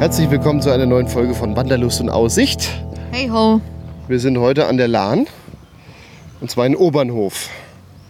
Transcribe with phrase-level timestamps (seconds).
[0.00, 2.70] Herzlich willkommen zu einer neuen Folge von Wanderlust und Aussicht.
[3.12, 3.60] Hey ho.
[4.08, 5.26] Wir sind heute an der Lahn
[6.40, 7.50] und zwar in Obernhof.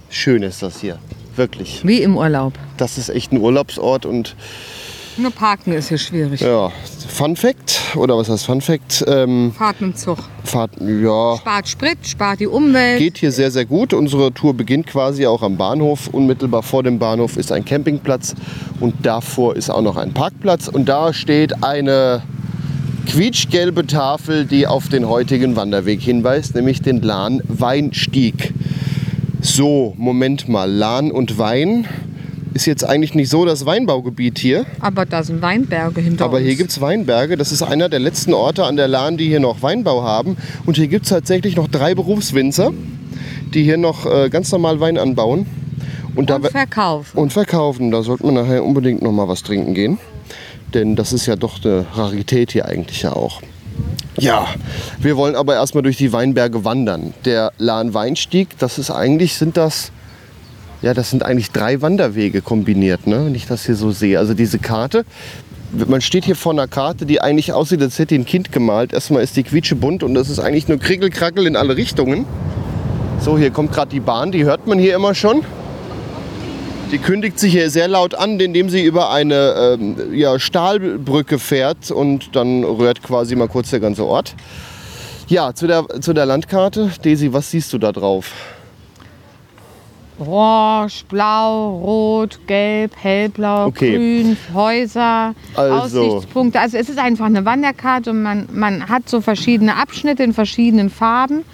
[0.08, 1.00] Schön ist das hier,
[1.34, 1.84] wirklich.
[1.84, 2.52] Wie im Urlaub.
[2.76, 4.36] Das ist echt ein Urlaubsort und
[5.16, 6.42] Nur Parken ist hier schwierig.
[6.42, 6.70] ja,
[7.08, 9.04] Fun Fact oder was heißt Fun Fact?
[9.06, 10.18] Ähm, Fahrt mit dem Zug.
[10.44, 12.98] Fahrt, ja, Spart Sprit, spart die Umwelt.
[12.98, 13.92] geht hier sehr, sehr gut.
[13.92, 16.08] Unsere Tour beginnt quasi auch am Bahnhof.
[16.08, 18.34] Unmittelbar vor dem Bahnhof ist ein Campingplatz
[18.80, 20.68] und davor ist auch noch ein Parkplatz.
[20.68, 22.22] Und da steht eine
[23.06, 28.54] quietschgelbe Tafel, die auf den heutigen Wanderweg hinweist, nämlich den Lahn-Weinstieg.
[29.40, 31.86] So, Moment mal, Lahn und Wein
[32.52, 34.66] ist jetzt eigentlich nicht so das Weinbaugebiet hier.
[34.80, 36.46] Aber da sind Weinberge hinter Aber uns.
[36.46, 37.36] hier gibt es Weinberge.
[37.36, 40.36] Das ist einer der letzten Orte an der Lahn, die hier noch Weinbau haben.
[40.66, 42.72] Und hier gibt es tatsächlich noch drei Berufswinzer,
[43.54, 45.46] die hier noch äh, ganz normal Wein anbauen.
[46.16, 47.16] Und, Und verkaufen.
[47.18, 47.90] und verkaufen.
[47.92, 49.98] Da sollte man nachher unbedingt noch mal was trinken gehen.
[50.74, 53.40] Denn das ist ja doch eine Rarität hier eigentlich ja auch.
[54.18, 54.48] Ja,
[54.98, 57.14] wir wollen aber erstmal durch die Weinberge wandern.
[57.24, 59.92] Der Lahn-Weinstieg, das ist eigentlich, sind das,
[60.82, 63.26] ja, das sind eigentlich drei Wanderwege kombiniert, ne?
[63.26, 64.18] wenn ich das hier so sehe.
[64.18, 65.04] Also diese Karte,
[65.72, 68.92] man steht hier vor einer Karte, die eigentlich aussieht, als hätte ein Kind gemalt.
[68.92, 72.24] Erstmal ist die quietschebunt und das ist eigentlich nur Krickelkrackel in alle Richtungen.
[73.20, 75.42] So, hier kommt gerade die Bahn, die hört man hier immer schon.
[76.90, 81.90] Die kündigt sich hier sehr laut an, indem sie über eine ähm, ja, Stahlbrücke fährt
[81.92, 84.34] und dann rührt quasi mal kurz der ganze Ort.
[85.28, 86.90] Ja, zu der, zu der Landkarte.
[87.02, 88.32] Daisy, was siehst du da drauf?
[90.20, 93.96] Orange, blau, rot, gelb, hellblau, Okay.
[93.96, 96.02] grün, Häuser, Also.
[96.02, 96.60] Aussichtspunkte.
[96.60, 100.90] Also es ist einfach eine Wanderkarte und man, man hat so verschiedene Abschnitte in verschiedenen
[100.90, 101.44] Farben.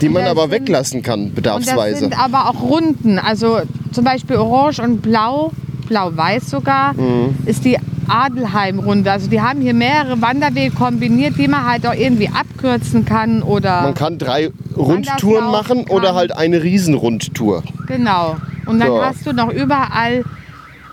[0.00, 1.98] Die man aber sind- weglassen kann, Und das bedarfsweise.
[2.00, 3.18] sind aber auch Runden.
[3.18, 3.60] Also
[3.92, 5.52] zum Beispiel Orange und Blau,
[5.88, 7.36] Blau-Weiß sogar, Mhm.
[7.46, 7.78] ist die
[8.08, 9.10] Adelheim-Runde.
[9.10, 13.82] Also die haben hier mehrere Wanderwege kombiniert, die man halt auch irgendwie abkürzen kann oder
[13.82, 16.14] Man kann drei Rundtouren machen oder kann.
[16.16, 17.62] halt eine Riesenrundtour.
[17.86, 18.36] genau.
[18.66, 19.02] Und dann So.
[19.04, 20.24] hast du noch überall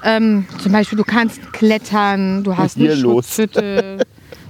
[0.06, 2.96] ähm, zum Beispiel du kannst klettern, du hast eine.
[2.96, 4.00] Schutzhütte,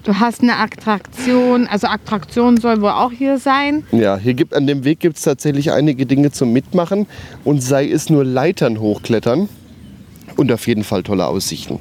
[0.04, 1.68] du hast eine Attraktion.
[1.68, 3.84] Also Attraktion soll wohl auch hier sein.
[3.92, 7.06] Ja, hier gibt, an dem Weg gibt es tatsächlich einige Dinge zum Mitmachen
[7.44, 9.48] und sei es nur Leitern hochklettern
[10.38, 11.78] und auf jeden Fall tolle Aussichten.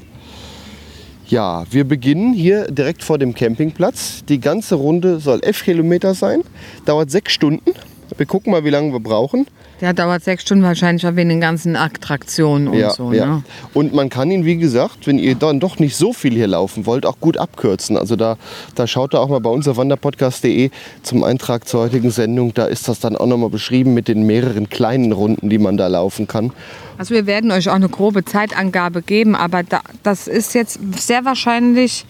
[1.33, 4.23] Ja, wir beginnen hier direkt vor dem Campingplatz.
[4.29, 6.43] Die ganze Runde soll 11 Kilometer sein,
[6.85, 7.73] dauert sechs Stunden.
[8.17, 9.47] Wir gucken mal, wie lange wir brauchen.
[9.81, 13.13] Der dauert sechs Stunden wahrscheinlich wegen den ganzen Attraktionen und ja, so.
[13.13, 13.27] ja.
[13.27, 13.43] Ne?
[13.75, 16.87] Und man kann ihn, wie gesagt, wenn ihr dann doch nicht so viel hier laufen
[16.87, 17.97] wollt, auch gut abkürzen.
[17.97, 18.37] Also da,
[18.77, 20.71] da schaut da auch mal bei unser wanderpodcast.de
[21.03, 22.55] zum Eintrag zur heutigen Sendung.
[22.55, 25.89] Da ist das dann auch nochmal beschrieben mit den mehreren kleinen Runden, die man da
[25.89, 26.53] laufen kann.
[26.99, 31.25] Also wir werden euch auch eine grobe Zeitangabe geben, aber da, das ist jetzt sehr
[31.25, 32.07] wahrscheinlich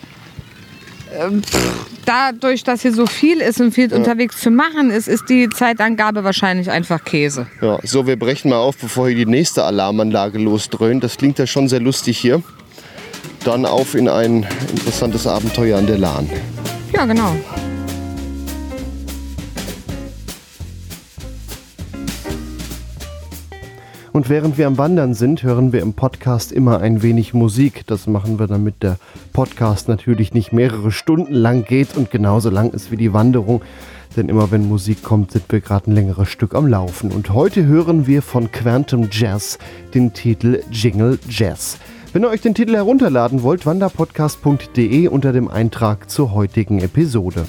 [2.04, 6.24] dadurch, dass hier so viel ist und viel unterwegs zu machen ist, ist die Zeitangabe
[6.24, 7.46] wahrscheinlich einfach Käse.
[7.60, 11.02] Ja, so, wir brechen mal auf, bevor hier die nächste Alarmanlage losdröhnt.
[11.04, 12.42] Das klingt ja schon sehr lustig hier.
[13.44, 16.30] Dann auf in ein interessantes Abenteuer an der Lahn.
[16.92, 17.36] Ja, genau.
[24.12, 27.86] Und während wir am Wandern sind, hören wir im Podcast immer ein wenig Musik.
[27.86, 28.98] Das machen wir, damit der
[29.32, 33.62] Podcast natürlich nicht mehrere Stunden lang geht und genauso lang ist wie die Wanderung.
[34.14, 37.10] Denn immer wenn Musik kommt, sind wir gerade ein längeres Stück am Laufen.
[37.10, 39.58] Und heute hören wir von Quantum Jazz
[39.94, 41.78] den Titel Jingle Jazz.
[42.12, 47.46] Wenn ihr euch den Titel herunterladen wollt, wanderpodcast.de unter dem Eintrag zur heutigen Episode.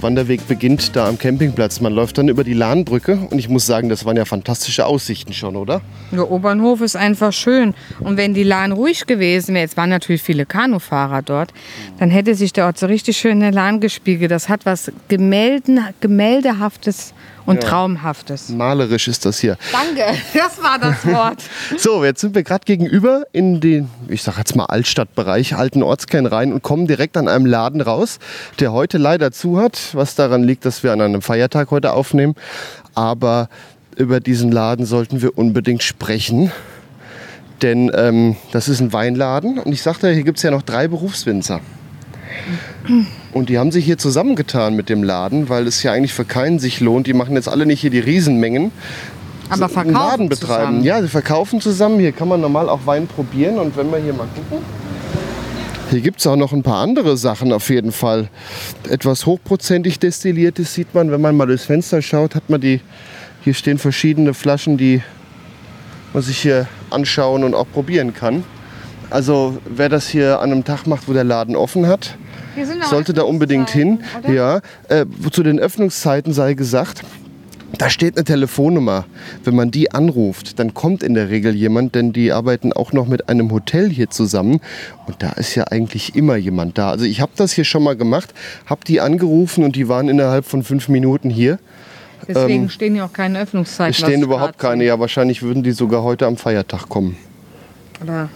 [0.00, 1.82] Der Wanderweg beginnt da am Campingplatz.
[1.82, 5.34] Man läuft dann über die Lahnbrücke und ich muss sagen, das waren ja fantastische Aussichten
[5.34, 5.82] schon, oder?
[6.10, 7.74] Der Obernhof ist einfach schön.
[7.98, 11.52] Und wenn die Lahn ruhig gewesen wäre, jetzt waren natürlich viele Kanufahrer dort,
[11.98, 14.30] dann hätte sich der Ort so richtig schön in der Lahn gespiegelt.
[14.30, 17.12] Das hat was Gemälden, Gemäldehaftes
[17.46, 18.48] und Traumhaftes.
[18.50, 19.56] Malerisch ist das hier.
[19.72, 21.42] Danke, das war das Wort.
[21.78, 26.26] So, jetzt sind wir gerade gegenüber in den, ich sag jetzt mal Altstadtbereich, alten Ortskern
[26.26, 28.18] rein und kommen direkt an einem Laden raus,
[28.58, 32.34] der heute leider zu hat, was daran liegt, dass wir an einem Feiertag heute aufnehmen.
[32.94, 33.48] Aber
[33.96, 36.50] über diesen Laden sollten wir unbedingt sprechen.
[37.62, 40.88] Denn ähm, das ist ein Weinladen und ich sagte, hier gibt es ja noch drei
[40.88, 41.60] Berufswinzer.
[43.32, 46.58] Und die haben sich hier zusammengetan mit dem Laden, weil es ja eigentlich für keinen
[46.58, 47.06] sich lohnt.
[47.06, 48.72] Die machen jetzt alle nicht hier die Riesenmengen.
[49.48, 50.62] Aber einen verkaufen Laden betreiben.
[50.62, 50.84] zusammen.
[50.84, 52.00] Ja, sie verkaufen zusammen.
[52.00, 53.58] Hier kann man normal auch Wein probieren.
[53.58, 54.64] Und wenn wir hier mal gucken.
[55.90, 58.28] Hier gibt es auch noch ein paar andere Sachen auf jeden Fall.
[58.88, 62.80] Etwas hochprozentig destilliertes sieht man, wenn man mal durchs Fenster schaut, hat man die.
[63.42, 65.02] Hier stehen verschiedene Flaschen, die
[66.12, 68.44] man sich hier anschauen und auch probieren kann.
[69.08, 72.16] Also wer das hier an einem Tag macht, wo der Laden offen hat,
[72.88, 74.00] sollte da unbedingt hin.
[74.00, 74.62] Öffnungszeiten, oder?
[74.90, 77.02] Ja, äh, zu den Öffnungszeiten sei gesagt,
[77.78, 79.06] da steht eine Telefonnummer.
[79.44, 83.06] Wenn man die anruft, dann kommt in der Regel jemand, denn die arbeiten auch noch
[83.06, 84.60] mit einem Hotel hier zusammen.
[85.06, 86.90] Und da ist ja eigentlich immer jemand da.
[86.90, 88.34] Also ich habe das hier schon mal gemacht,
[88.66, 91.58] habe die angerufen und die waren innerhalb von fünf Minuten hier.
[92.28, 93.92] Deswegen stehen hier auch keine Öffnungszeiten.
[93.92, 94.84] Es stehen überhaupt keine.
[94.84, 97.16] Ja, wahrscheinlich würden die sogar heute am Feiertag kommen.
[98.02, 98.28] Oder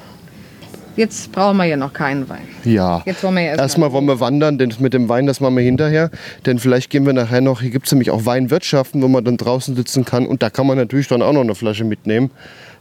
[0.96, 2.46] jetzt brauchen wir ja noch keinen Wein.
[2.64, 3.02] Ja.
[3.04, 5.56] Jetzt wollen wir ja erst Erstmal wollen wir wandern, denn mit dem Wein, das machen
[5.56, 6.10] wir hinterher.
[6.46, 9.36] Denn vielleicht gehen wir nachher noch, hier gibt es nämlich auch Weinwirtschaften, wo man dann
[9.36, 10.26] draußen sitzen kann.
[10.26, 12.30] Und da kann man natürlich dann auch noch eine Flasche mitnehmen.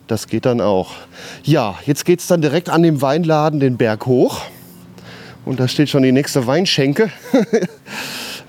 [0.08, 0.92] Das geht dann auch.
[1.44, 4.42] Ja, jetzt geht es dann direkt an dem Weinladen den Berg hoch.
[5.46, 7.10] Und da steht schon die nächste Weinschenke.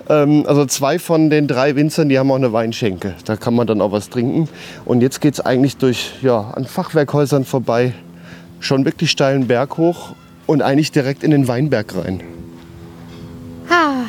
[0.07, 3.15] Ähm, also zwei von den drei Winzern, die haben auch eine Weinschenke.
[3.25, 4.47] Da kann man dann auch was trinken.
[4.85, 7.93] Und jetzt geht es eigentlich durch, ja, an Fachwerkhäusern vorbei.
[8.65, 10.15] Schon wirklich steilen Berg hoch
[10.47, 12.21] und eigentlich direkt in den Weinberg rein.
[13.69, 14.05] Ah,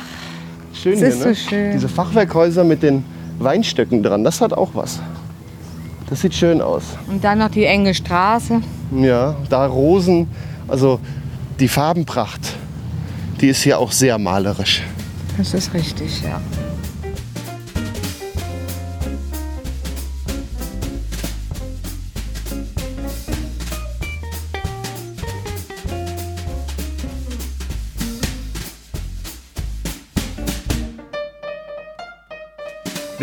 [0.72, 1.34] Schön Das hier, ist ne?
[1.34, 1.72] so schön.
[1.72, 3.04] Diese Fachwerkhäuser mit den
[3.38, 4.98] Weinstöcken dran, das hat auch was.
[6.08, 6.84] Das sieht schön aus.
[7.06, 8.62] und dann noch die enge Straße.
[8.98, 10.26] Ja, da Rosen,
[10.68, 11.00] also
[11.60, 12.54] die Farbenpracht,
[13.42, 14.82] die ist hier auch sehr malerisch.
[15.36, 16.40] Das ist richtig, ja.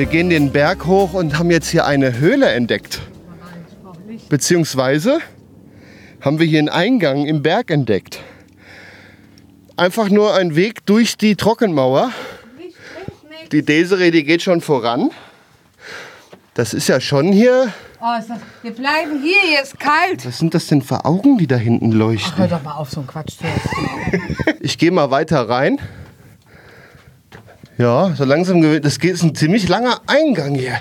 [0.03, 3.00] Wir gehen den Berg hoch und haben jetzt hier eine Höhle entdeckt.
[4.27, 5.19] Beziehungsweise
[6.19, 8.19] haben wir hier einen Eingang im Berg entdeckt.
[9.77, 12.11] Einfach nur ein Weg durch die Trockenmauer.
[13.53, 15.09] Die Desiree, die geht schon voran.
[16.53, 17.71] Das ist ja schon hier.
[18.01, 18.27] Oh, das,
[18.61, 20.25] wir bleiben hier, hier ist kalt.
[20.25, 22.38] Was sind das denn für Augen, die da hinten leuchten?
[22.38, 24.35] Hör doch mal auf, so ein Quatsch zu erzählen.
[24.59, 25.79] Ich gehe mal weiter rein.
[27.77, 28.85] Ja, so langsam gewöhnt.
[28.85, 30.79] Das geht- ist ein ziemlich langer Eingang hier.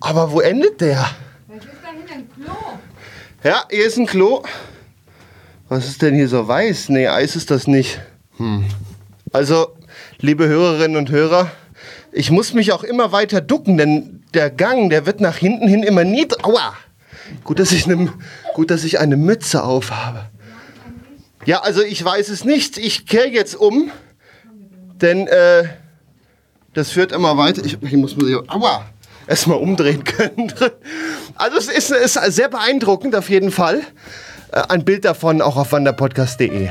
[0.00, 1.06] Aber wo endet der?
[1.48, 2.54] Was ist da hinten ein Klo?
[3.44, 4.42] Ja, hier ist ein Klo.
[5.68, 6.88] Was ist denn hier so weiß?
[6.88, 8.00] Nee, Eis ist das nicht.
[8.38, 8.64] Hm.
[9.32, 9.76] Also,
[10.18, 11.50] liebe Hörerinnen und Hörer,
[12.12, 15.82] ich muss mich auch immer weiter ducken, denn der Gang, der wird nach hinten hin
[15.82, 16.46] immer niedriger.
[16.46, 16.74] Aua!
[17.44, 18.10] Gut, dass ich eine,
[18.54, 20.26] gut, dass ich eine Mütze aufhabe.
[21.44, 22.78] Ja, also ich weiß es nicht.
[22.78, 23.90] Ich kehre jetzt um,
[25.02, 25.64] denn äh,
[26.74, 27.64] das führt immer weiter.
[27.64, 28.84] Ich, ich muss mir aua,
[29.26, 30.52] erstmal umdrehen können.
[31.40, 33.82] Also es ist, ist sehr beeindruckend auf jeden Fall.
[34.50, 36.70] Äh, ein Bild davon auch auf wanderpodcast.de.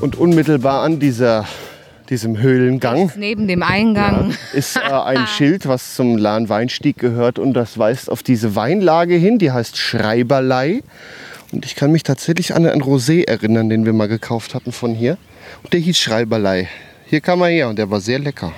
[0.00, 1.46] Und unmittelbar an dieser,
[2.10, 4.34] diesem Höhlengang Neben dem Eingang.
[4.52, 9.38] ist äh, ein Schild, was zum Lahn-Weinstieg gehört und das weist auf diese Weinlage hin,
[9.38, 10.82] die heißt Schreiberlei.
[11.52, 14.94] Und ich kann mich tatsächlich an einen Rosé erinnern, den wir mal gekauft hatten von
[14.94, 15.16] hier.
[15.62, 16.68] Und der hieß Schreiberlei.
[17.06, 18.52] Hier kam er her und der war sehr lecker.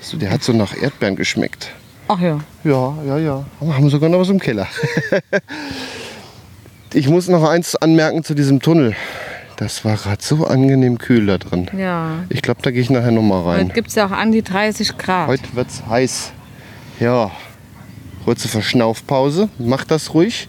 [0.00, 1.72] So, der hat so nach Erdbeeren geschmeckt.
[2.08, 2.38] Ach ja.
[2.62, 3.44] Ja, ja, ja.
[3.60, 4.68] Wir haben sogar noch was im Keller.
[6.94, 8.94] ich muss noch eins anmerken zu diesem Tunnel.
[9.56, 11.70] Das war gerade so angenehm kühl da drin.
[11.76, 12.24] Ja.
[12.28, 13.64] Ich glaube, da gehe ich nachher noch mal rein.
[13.64, 15.28] Heute gibt es ja auch an die 30 Grad.
[15.28, 16.32] Heute wird's heiß.
[17.00, 17.30] Ja,
[18.24, 19.48] kurze Verschnaufpause.
[19.58, 20.48] Macht das ruhig.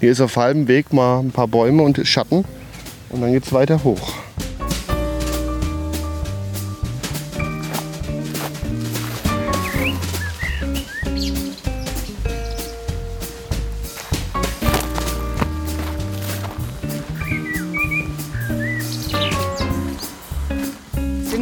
[0.00, 2.44] Hier ist auf halbem Weg mal ein paar Bäume und Schatten.
[3.10, 4.12] Und dann geht's weiter hoch.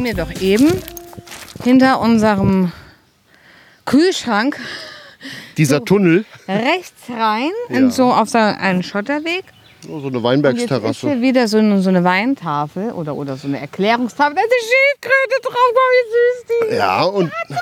[0.05, 0.71] Hier doch eben
[1.63, 2.71] hinter unserem
[3.85, 4.57] Kühlschrank
[5.57, 7.75] Dieser Tunnel, rechts rein Ja.
[7.77, 9.43] in so auf so einen Schotterweg.
[9.81, 11.07] so eine Und jetzt ist Weinbergsterrasse.
[11.07, 14.35] hier wieder so eine, so eine Weintafel oder, oder so eine Erklärungstafel.
[14.35, 16.77] Da ist eine Schildkröte drauf, wie süß die ist.
[16.79, 17.59] Ja, und Keine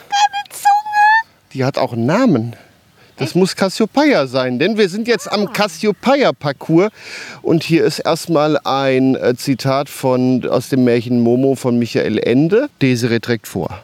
[0.50, 1.32] Zunge.
[1.54, 2.56] die hat auch einen Namen.
[3.22, 6.90] Das muss Cassiopeia sein, denn wir sind jetzt am Cassiopeia-Parcours
[7.44, 12.68] und hier ist erstmal ein äh, Zitat von, aus dem Märchen Momo von Michael Ende.
[12.82, 13.84] Desiree trägt vor.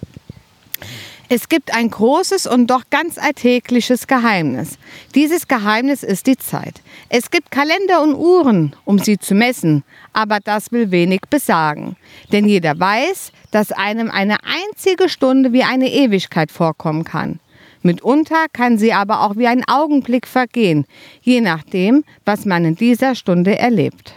[1.30, 4.80] Es gibt ein großes und doch ganz alltägliches Geheimnis.
[5.14, 6.82] Dieses Geheimnis ist die Zeit.
[7.10, 11.96] Es gibt Kalender und Uhren, um sie zu messen, aber das will wenig besagen.
[12.32, 17.40] Denn jeder weiß, dass einem eine einzige Stunde wie eine Ewigkeit vorkommen kann.
[17.88, 20.86] Mitunter kann sie aber auch wie ein Augenblick vergehen,
[21.22, 24.14] je nachdem, was man in dieser Stunde erlebt.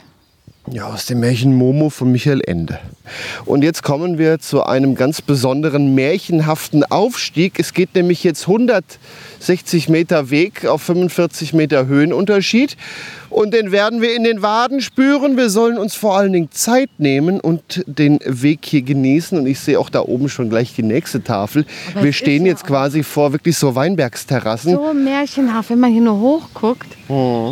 [0.72, 2.78] Ja, aus dem Märchen Momo von Michael Ende.
[3.44, 7.58] Und jetzt kommen wir zu einem ganz besonderen märchenhaften Aufstieg.
[7.58, 12.76] Es geht nämlich jetzt 160 Meter Weg auf 45 Meter Höhenunterschied.
[13.30, 15.36] Und den werden wir in den Waden spüren.
[15.36, 19.36] Wir sollen uns vor allen Dingen Zeit nehmen und den Weg hier genießen.
[19.36, 21.66] Und ich sehe auch da oben schon gleich die nächste Tafel.
[21.94, 24.76] Aber wir stehen ja jetzt quasi vor wirklich so Weinbergsterrassen.
[24.76, 26.86] So märchenhaft, wenn man hier nur hochguckt.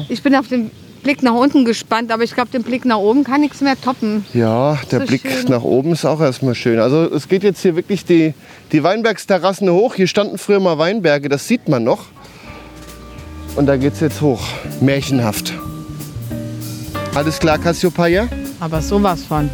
[0.08, 0.70] Ich bin auf den
[1.02, 4.24] Blick nach unten gespannt, aber ich glaube, den Blick nach oben kann nichts mehr toppen.
[4.34, 5.46] Ja, der So Blick schön.
[5.48, 6.78] nach oben ist auch erstmal schön.
[6.78, 8.34] Also es geht jetzt hier wirklich die,
[8.72, 9.94] die Weinbergsterrassen hoch.
[9.94, 12.06] Hier standen früher mal Weinberge, das sieht man noch.
[13.56, 14.40] Und da geht es jetzt hoch.
[14.80, 15.52] Märchenhaft.
[17.14, 18.28] Alles klar, Cassiopeia?
[18.60, 19.48] Aber sowas von.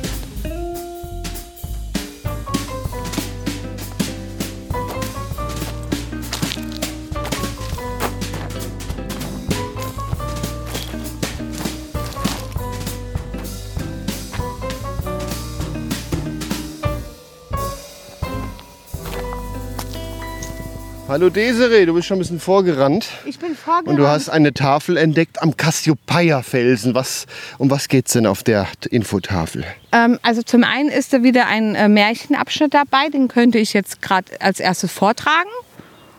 [21.14, 23.06] Hallo Desiree, du bist schon ein bisschen vorgerannt.
[23.25, 23.87] Ich bin vorgerannt.
[23.87, 26.97] Und du hast eine Tafel entdeckt am Cassiopeia-Felsen.
[26.97, 29.64] Was, um was geht es denn auf der Infotafel?
[29.92, 34.02] ähm, also zum einen ist da wieder ein äh, Märchenabschnitt dabei, den könnte ich jetzt
[34.02, 35.49] gerade als erstes vortragen.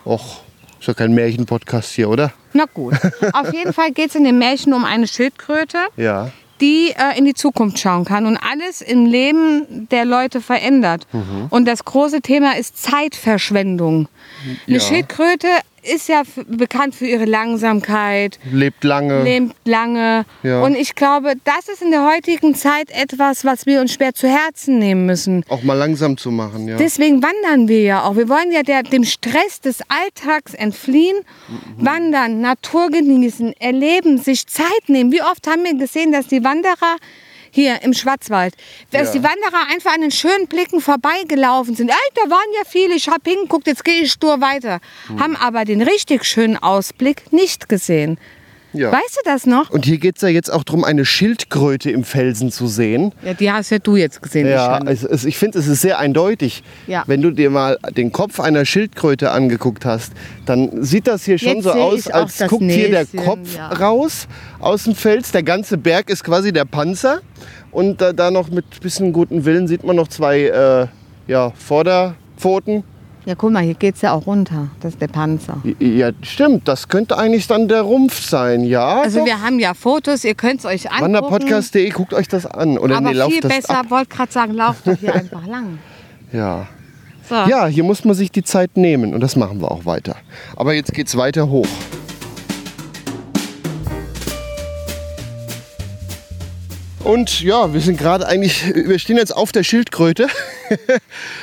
[0.05, 0.37] Och,
[0.79, 2.31] ist ja kein Märchenpodcast hier, oder?
[2.53, 2.93] Na gut.
[3.33, 6.31] Auf jeden Fall geht es in dem Märchen um eine Schildkröte, Ja.
[6.61, 11.05] die äh, in die Zukunft schauen kann und alles im Leben der Leute verändert.
[11.11, 11.47] Mhm.
[11.49, 14.07] Und das große Thema ist Zeitverschwendung.
[14.67, 14.79] Eine Ja.
[14.79, 15.47] Schildkröte
[15.83, 19.23] ist ja bekannt für ihre Langsamkeit, Lebt lange.
[19.23, 20.25] lebt lange.
[20.41, 20.63] Ja.
[20.63, 24.27] Und ich glaube, das ist in der heutigen Zeit etwas, was wir uns schwer zu
[24.27, 25.43] Herzen nehmen müssen.
[25.47, 26.77] Auch mal langsam zu machen, ja.
[26.77, 28.15] Deswegen wandern wir ja auch.
[28.15, 31.17] Wir wollen ja der, dem Stress des Alltags entfliehen,
[31.77, 31.85] Mhm.
[31.85, 35.11] wandern, Natur genießen, erleben, sich Zeit nehmen.
[35.11, 36.95] Wie oft haben wir gesehen, dass die Wanderer
[37.55, 38.53] hier im Schwarzwald,
[38.91, 39.19] dass Ja.
[39.21, 41.89] die Wanderer einfach an den schönen Blicken vorbeigelaufen sind.
[41.89, 44.79] Ey, da waren ja viele, ich habe hingeguckt, jetzt gehe ich stur weiter.
[45.07, 45.19] Hm.
[45.21, 48.19] Haben aber den richtig schönen Ausblick nicht gesehen.
[48.75, 48.91] Ja.
[48.91, 49.69] Weißt du das noch?
[49.69, 53.13] Und hier geht es ja jetzt auch darum, eine Schildkröte im Felsen zu sehen.
[53.23, 54.47] Ja, die hast ja du jetzt gesehen.
[54.47, 56.63] Ja, es, es, ich finde, es ist sehr eindeutig.
[56.87, 57.03] Ja.
[57.07, 60.13] Wenn du dir mal den Kopf einer Schildkröte angeguckt hast,
[60.45, 63.69] dann sieht das hier schon Jetzt so aus, als guckt hier der Näschen, Kopf ja.
[63.69, 64.27] raus
[64.59, 65.31] aus dem Fels.
[65.31, 67.21] Der ganze Berg ist quasi der Panzer.
[67.71, 70.87] Und da, da noch mit bisschen guten Willen sieht man noch zwei äh,
[71.27, 72.83] ja, Vorderpfoten.
[73.25, 74.69] Ja, guck mal, hier geht es ja auch runter.
[74.81, 75.57] Das ist der Panzer.
[75.79, 76.67] Ja, stimmt.
[76.67, 79.01] Das könnte eigentlich dann der Rumpf sein, ja.
[79.01, 79.25] Also doch.
[79.25, 81.13] wir haben ja Fotos, ihr könnt es euch angucken.
[81.13, 82.77] Wanderpodcast.de, guckt euch das an.
[82.77, 83.89] Oder aber nee, lauft viel besser, ab.
[83.89, 85.79] wollte gerade sagen, lauft doch hier einfach lang.
[86.31, 86.67] Ja.
[87.29, 87.35] So.
[87.35, 90.15] ja, hier muss man sich die Zeit nehmen und das machen wir auch weiter.
[90.57, 91.67] Aber jetzt geht's weiter hoch.
[97.05, 100.27] Und ja, wir sind gerade eigentlich, wir stehen jetzt auf der Schildkröte.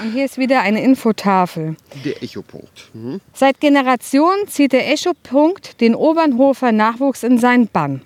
[0.02, 1.76] Und hier ist wieder eine Infotafel.
[2.04, 2.90] Der Echopunkt.
[2.92, 3.21] Mhm.
[3.33, 8.02] Seit Generationen zieht der Echopunkt den Obernhofer Nachwuchs in seinen Bann.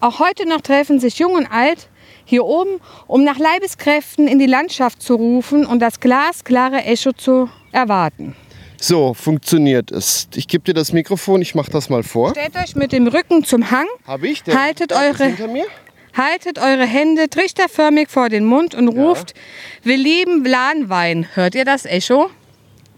[0.00, 1.88] Auch heute noch treffen sich Jung und Alt
[2.24, 7.48] hier oben, um nach Leibeskräften in die Landschaft zu rufen und das glasklare Echo zu
[7.70, 8.34] erwarten.
[8.80, 10.28] So, funktioniert es.
[10.34, 12.30] Ich gebe dir das Mikrofon, ich mache das mal vor.
[12.32, 14.42] Stellt euch mit dem Rücken zum Hang, Habe ich?
[14.42, 15.66] Der Haltet eure- hinter mir.
[16.16, 19.34] Haltet eure Hände trichterförmig vor den Mund und ruft,
[19.82, 21.28] wir lieben Blanwein.
[21.34, 22.30] Hört ihr das Echo?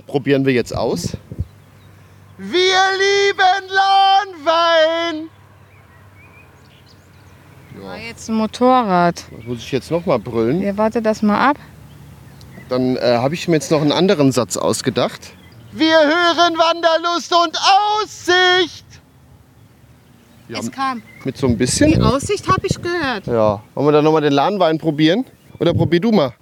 [0.07, 1.17] Probieren wir jetzt aus.
[2.39, 5.29] Wir lieben Lahnwein.
[7.85, 9.25] Ah, jetzt ein Motorrad.
[9.31, 10.63] Das muss ich jetzt noch mal brüllen.
[10.63, 11.59] Ihr wartet das mal ab.
[12.69, 15.33] Dann äh, habe ich mir jetzt noch einen anderen Satz ausgedacht.
[15.73, 18.85] Wir hören Wanderlust und Aussicht.
[20.49, 21.03] Ja, es kam.
[21.25, 21.93] Mit so ein bisschen?
[21.93, 23.27] Die Aussicht habe ich gehört.
[23.27, 23.63] Ja.
[23.75, 25.27] Wollen wir dann nochmal den Lahnwein probieren?
[25.61, 26.33] Oder probier du mal.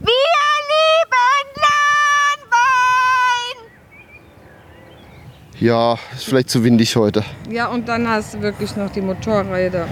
[0.00, 1.54] Wir lieben
[2.40, 3.70] Lahnwein!
[5.60, 7.24] Ja, ist vielleicht zu windig heute.
[7.48, 9.86] Ja, und dann hast du wirklich noch die Motorräder.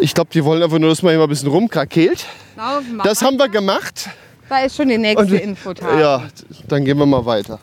[0.00, 2.26] Ich glaube, die wollen einfach nur, dass man hier mal ein bisschen rumkrakeelt.
[2.56, 4.08] Laufen, das haben wir gemacht.
[4.48, 5.72] Da ist schon die nächste Info.
[5.98, 6.28] Ja,
[6.68, 7.58] dann gehen wir mal weiter.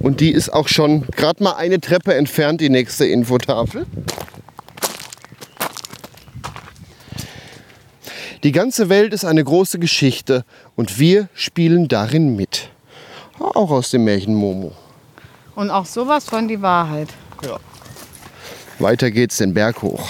[0.00, 3.86] Und die ist auch schon gerade mal eine Treppe entfernt, die nächste Infotafel.
[8.42, 12.70] Die ganze Welt ist eine große Geschichte und wir spielen darin mit.
[13.38, 14.72] Auch aus dem Märchen Momo.
[15.54, 17.08] Und auch sowas von die Wahrheit.
[18.78, 20.08] Weiter geht's den Berg hoch.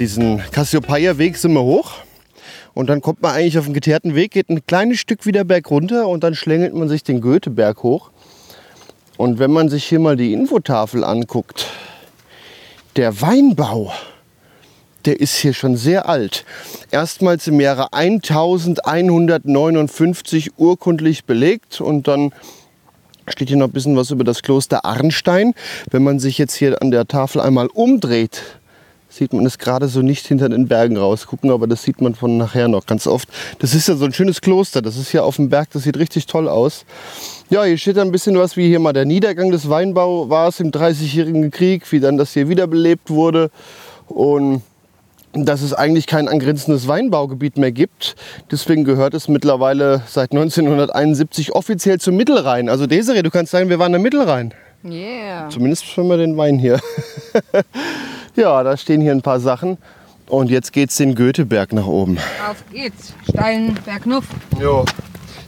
[0.00, 1.92] Diesen Cassiopeia-Weg sind wir hoch.
[2.72, 5.70] Und dann kommt man eigentlich auf den geteerten Weg, geht ein kleines Stück wieder berg
[5.70, 8.10] runter und dann schlängelt man sich den Goetheberg hoch.
[9.18, 11.66] Und wenn man sich hier mal die Infotafel anguckt,
[12.96, 13.92] der Weinbau,
[15.04, 16.46] der ist hier schon sehr alt.
[16.90, 22.32] Erstmals im Jahre 1159 urkundlich belegt und dann
[23.28, 25.52] steht hier noch ein bisschen was über das Kloster Arnstein.
[25.90, 28.40] Wenn man sich jetzt hier an der Tafel einmal umdreht,
[29.10, 32.38] sieht man es gerade so nicht hinter den Bergen rausgucken, aber das sieht man von
[32.38, 33.28] nachher noch ganz oft.
[33.58, 35.98] Das ist ja so ein schönes Kloster, das ist hier auf dem Berg, das sieht
[35.98, 36.84] richtig toll aus.
[37.50, 40.60] Ja, hier steht ein bisschen was, wie hier mal der Niedergang des Weinbau war es
[40.60, 43.50] im Dreißigjährigen Krieg, wie dann das hier wiederbelebt wurde
[44.06, 44.62] und
[45.32, 48.16] dass es eigentlich kein angrenzendes Weinbaugebiet mehr gibt.
[48.50, 52.68] Deswegen gehört es mittlerweile seit 1971 offiziell zum Mittelrhein.
[52.68, 54.54] Also Desiree, du kannst sagen, wir waren im Mittelrhein.
[54.84, 55.48] Yeah.
[55.50, 56.80] Zumindest für wir den Wein hier.
[58.36, 59.78] ja, da stehen hier ein paar Sachen.
[60.26, 62.18] Und jetzt geht's den Goetheberg nach oben.
[62.48, 63.14] Auf geht's.
[63.28, 64.24] Steilen Bergnuff.
[64.60, 64.84] Ja.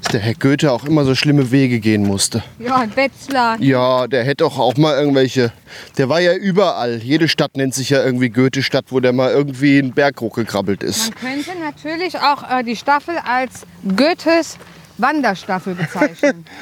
[0.02, 2.42] Dass der Herr Goethe auch immer so schlimme Wege gehen musste.
[2.58, 3.60] Ja, Wetzlar.
[3.60, 5.52] Ja, der hätte auch, auch mal irgendwelche.
[5.96, 6.96] Der war ja überall.
[6.96, 11.12] Jede Stadt nennt sich ja irgendwie Goethe-Stadt, wo der mal irgendwie einen Berg hochgekrabbelt ist.
[11.22, 13.64] Man könnte natürlich auch äh, die Staffel als
[13.96, 14.58] Goethes
[14.98, 16.44] Wanderstaffel bezeichnen.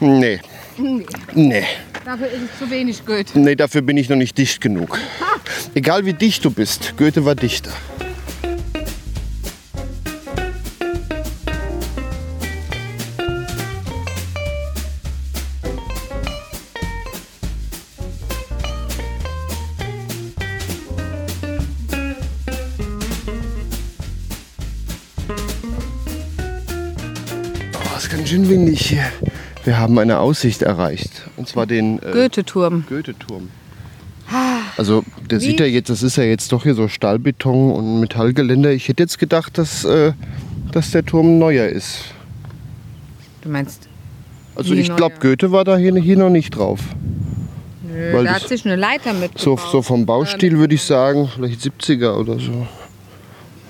[0.00, 0.40] Nee,
[0.78, 1.64] nee, nee.
[2.04, 3.38] dafür ist es zu wenig Goethe.
[3.38, 4.98] Nee, dafür bin ich noch nicht dicht genug.
[5.74, 7.70] Egal wie dicht du bist, Goethe war Dichter.
[27.74, 29.04] Oh, es ist ganz schön windig hier.
[29.64, 31.28] Wir haben eine Aussicht erreicht.
[31.36, 32.84] Und zwar den äh, Goethe-Turm.
[32.88, 33.48] Goethe-Turm.
[34.76, 35.44] Also der Wie?
[35.44, 38.70] sieht ja jetzt, das ist ja jetzt doch hier so Stahlbeton und Metallgeländer.
[38.72, 40.12] Ich hätte jetzt gedacht, dass, äh,
[40.72, 42.04] dass der Turm neuer ist.
[43.42, 43.88] Du meinst,
[44.54, 45.16] Also ich glaube?
[45.20, 46.80] Goethe war da hier, hier noch nicht drauf.
[47.86, 49.40] nö, Weil da hat sich eine Leiter mitgebaut.
[49.40, 52.66] So, so vom Baustil würde ich sagen, vielleicht 70er oder so.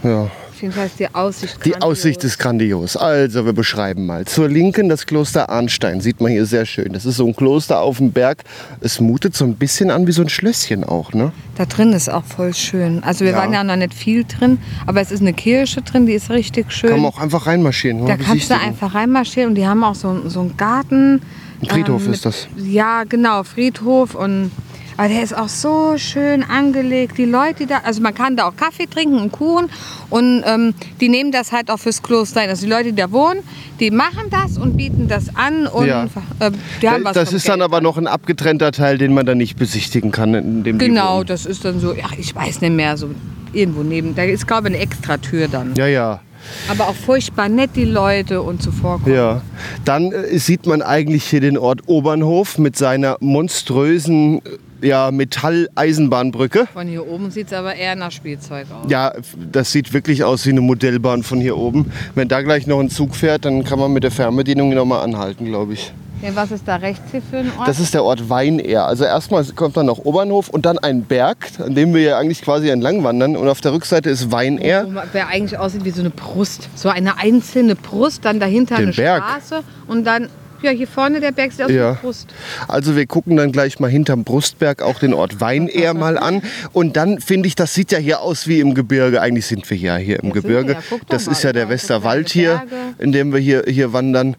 [0.04, 0.30] Ja.
[0.70, 1.82] Ist die Aussicht Die grandios.
[1.90, 2.96] Aussicht ist grandios.
[2.96, 4.24] Also wir beschreiben mal.
[4.24, 6.00] Zur Linken das Kloster Arnstein.
[6.00, 6.92] Sieht man hier sehr schön.
[6.92, 8.42] Das ist so ein Kloster auf dem Berg.
[8.80, 11.32] Es mutet so ein bisschen an wie so ein Schlösschen auch, ne?
[11.56, 13.02] Da drin ist auch voll schön.
[13.04, 13.38] Also wir Ja.
[13.38, 16.72] waren ja noch nicht viel drin, aber es ist eine Kirche drin, die ist richtig
[16.72, 16.90] schön.
[16.90, 18.00] Kann man auch einfach reinmarschieren.
[18.06, 21.22] da mal kannst du einfach reinmarschieren und die haben auch so, so einen Garten.
[21.62, 22.48] Ein Friedhof ähm, ist das.
[22.56, 24.50] Ja, genau, Friedhof und
[24.96, 27.18] aber der ist auch so schön angelegt.
[27.18, 29.68] Die Leute, da, also man kann da auch Kaffee trinken und Kuchen
[30.10, 32.48] und ähm, die nehmen das halt auch fürs Kloster ein.
[32.48, 33.40] Also die Leute, die da wohnen,
[33.80, 36.04] die machen das und bieten das an und Ja.
[36.38, 37.64] äh, die haben was das ist dann Geld.
[37.64, 40.34] aber noch ein abgetrennter Teil, den man dann nicht besichtigen kann.
[40.34, 43.10] In dem Genau, das ist dann so, ja, ich weiß nicht mehr, so
[43.52, 44.14] irgendwo neben.
[44.14, 45.74] Da ist, glaube ich, eine extra Tür dann.
[45.76, 46.20] Ja, ja.
[46.68, 49.14] Aber auch furchtbar nett, die Leute und zuvorkommen.
[49.16, 49.40] Ja,
[49.86, 54.40] dann äh, sieht man eigentlich hier den Ort Obernhof mit seiner monströsen äh,
[54.84, 56.68] ja, Metall-Eisenbahnbrücke.
[56.72, 58.90] Von hier oben sieht es aber eher nach Spielzeug aus.
[58.90, 59.12] Ja,
[59.50, 61.90] das sieht wirklich aus wie eine Modellbahn von hier oben.
[62.14, 65.46] Wenn da gleich noch ein Zug fährt, dann kann man mit der Fernbedienung nochmal anhalten,
[65.46, 65.92] glaube ich.
[66.22, 67.68] Ja, was ist da rechts hier für ein Ort?
[67.68, 68.86] Das ist der Ort Weinehr.
[68.86, 72.40] Also erstmal kommt dann noch Obernhof und dann ein Berg, an dem wir ja eigentlich
[72.40, 73.36] quasi entlang wandern.
[73.36, 74.86] Und auf der Rückseite ist Weinehr.
[74.88, 76.70] Wo Wer eigentlich aussieht wie so eine Brust.
[76.76, 79.22] So eine einzelne Brust, dann dahinter Den eine Berg?
[79.22, 80.30] Straße und dann,
[80.64, 81.90] ja, hier vorne der Berg sieht aus wie Ja.
[81.90, 82.28] eine Brust.
[82.68, 86.42] Also wir gucken dann gleich mal hinterm Brustberg auch den Ort Weinehr mal an.
[86.72, 89.20] Und dann finde ich, das sieht ja hier aus wie im Gebirge.
[89.20, 90.72] Eigentlich sind wir ja hier im Ja, Gebirge.
[90.72, 90.98] ja.
[91.08, 92.62] Das ist ja der Westerwald hier,
[92.98, 94.36] in dem wir hier, hier wandern.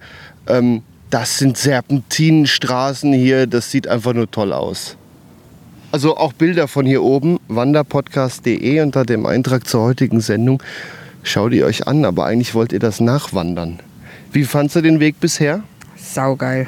[0.48, 3.48] Ähm, das sind Serpentinenstraßen hier.
[3.48, 4.98] Das sieht einfach nur toll aus.
[5.92, 10.62] Also auch Bilder von hier oben, wanderpodcast.de unter dem Eintrag zur heutigen Sendung.
[11.24, 13.80] Schaut ihr euch an, aber eigentlich wollt ihr das nachwandern.
[14.32, 15.64] Wie fandst du den Weg bisher?
[16.14, 16.68] Saugeil.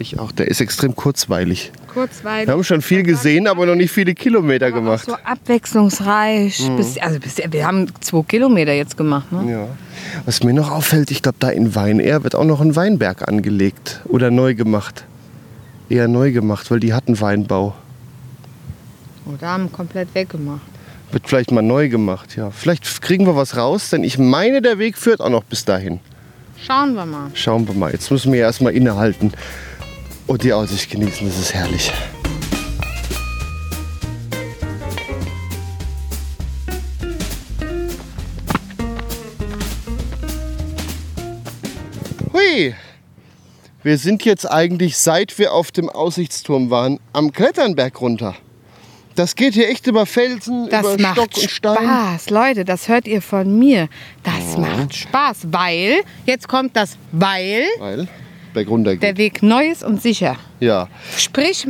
[0.00, 1.72] Ich auch, der ist extrem kurzweilig.
[1.92, 2.46] kurzweilig.
[2.46, 5.06] Wir haben schon viel gesehen, aber noch nicht viele Kilometer gemacht.
[5.06, 6.70] So abwechslungsreich.
[6.76, 9.32] Bis, also bis, wir haben zwei Kilometer jetzt gemacht.
[9.32, 9.50] Ne?
[9.50, 9.68] Ja.
[10.24, 14.00] Was mir noch auffällt, ich glaube, da in Weinair wird auch noch ein Weinberg angelegt
[14.04, 15.04] oder neu gemacht.
[15.88, 17.74] Eher neu gemacht, weil die hatten Weinbau.
[19.26, 20.62] Oder haben komplett weggemacht.
[21.10, 22.50] Wird vielleicht mal neu gemacht, ja.
[22.50, 26.00] Vielleicht kriegen wir was raus, denn ich meine, der Weg führt auch noch bis dahin.
[26.66, 27.30] Schauen wir mal.
[27.34, 27.92] Schauen wir mal.
[27.92, 29.32] Jetzt müssen wir erstmal innehalten
[30.26, 31.26] und die Aussicht genießen.
[31.26, 31.92] Das ist herrlich.
[42.32, 42.74] Hui!
[43.82, 48.34] Wir sind jetzt eigentlich, seit wir auf dem Aussichtsturm waren, am Kletternberg runter.
[49.18, 51.76] Das geht hier echt über Felsen, Das über macht Stock und Stein.
[51.76, 53.88] Spaß, Leute, das hört ihr von mir.
[54.22, 58.06] Das macht Spaß, weil, jetzt kommt das Weil, Weil
[58.54, 59.02] Berg runter geht.
[59.02, 60.36] der Weg neu ist und sicher.
[60.60, 60.86] Ja.
[61.16, 61.66] Sprich,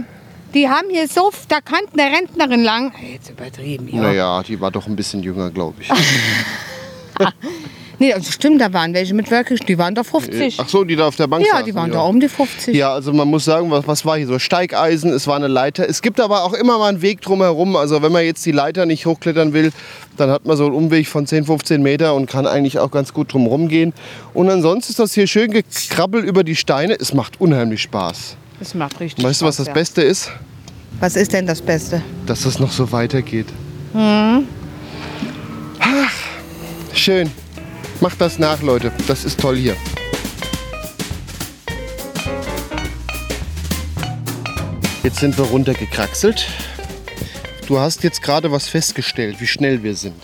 [0.53, 2.93] die haben hier so, da kannten der Rentnerin lang.
[3.11, 4.03] Jetzt übertrieben, ja.
[4.03, 5.89] Naja, die war doch ein bisschen jünger, glaube ich.
[8.01, 10.59] Nee, also stimmt, da waren welche mit wirklich, die waren doch 50.
[10.61, 12.77] Ach so, die da auf der Bank ja, saßen, die waren da um die 50.
[12.77, 14.39] Ja, also man muss sagen, was, was war hier so?
[14.39, 15.89] Steigeisen, es war eine Leiter.
[15.89, 17.75] Es gibt aber auch immer mal einen Weg drumherum.
[17.75, 19.73] Also wenn man jetzt die Leiter nicht hochklettern will,
[20.17, 23.13] dann hat man so einen Umweg von 10, 15 Meter und kann eigentlich auch ganz
[23.13, 23.93] gut drumherum gehen.
[24.33, 26.95] Und ansonsten ist das hier schön gekrabbelt über die Steine.
[26.99, 28.37] Es macht unheimlich Spaß.
[28.61, 29.73] Das macht richtig Weißt du, was Spaß, das ja.
[29.73, 30.31] Beste ist?
[31.01, 32.03] Was ist denn das Beste?
[32.27, 33.47] Dass das noch so weitergeht.
[33.93, 34.47] Hm.
[35.81, 36.13] Ach,
[36.93, 37.31] schön.
[38.01, 38.93] Macht das nach, Leute.
[39.09, 39.77] Das ist toll hier.
[45.03, 46.47] Jetzt sind wir runtergekraxelt.
[47.67, 50.15] Du hast jetzt gerade was festgestellt, wie schnell wir sind.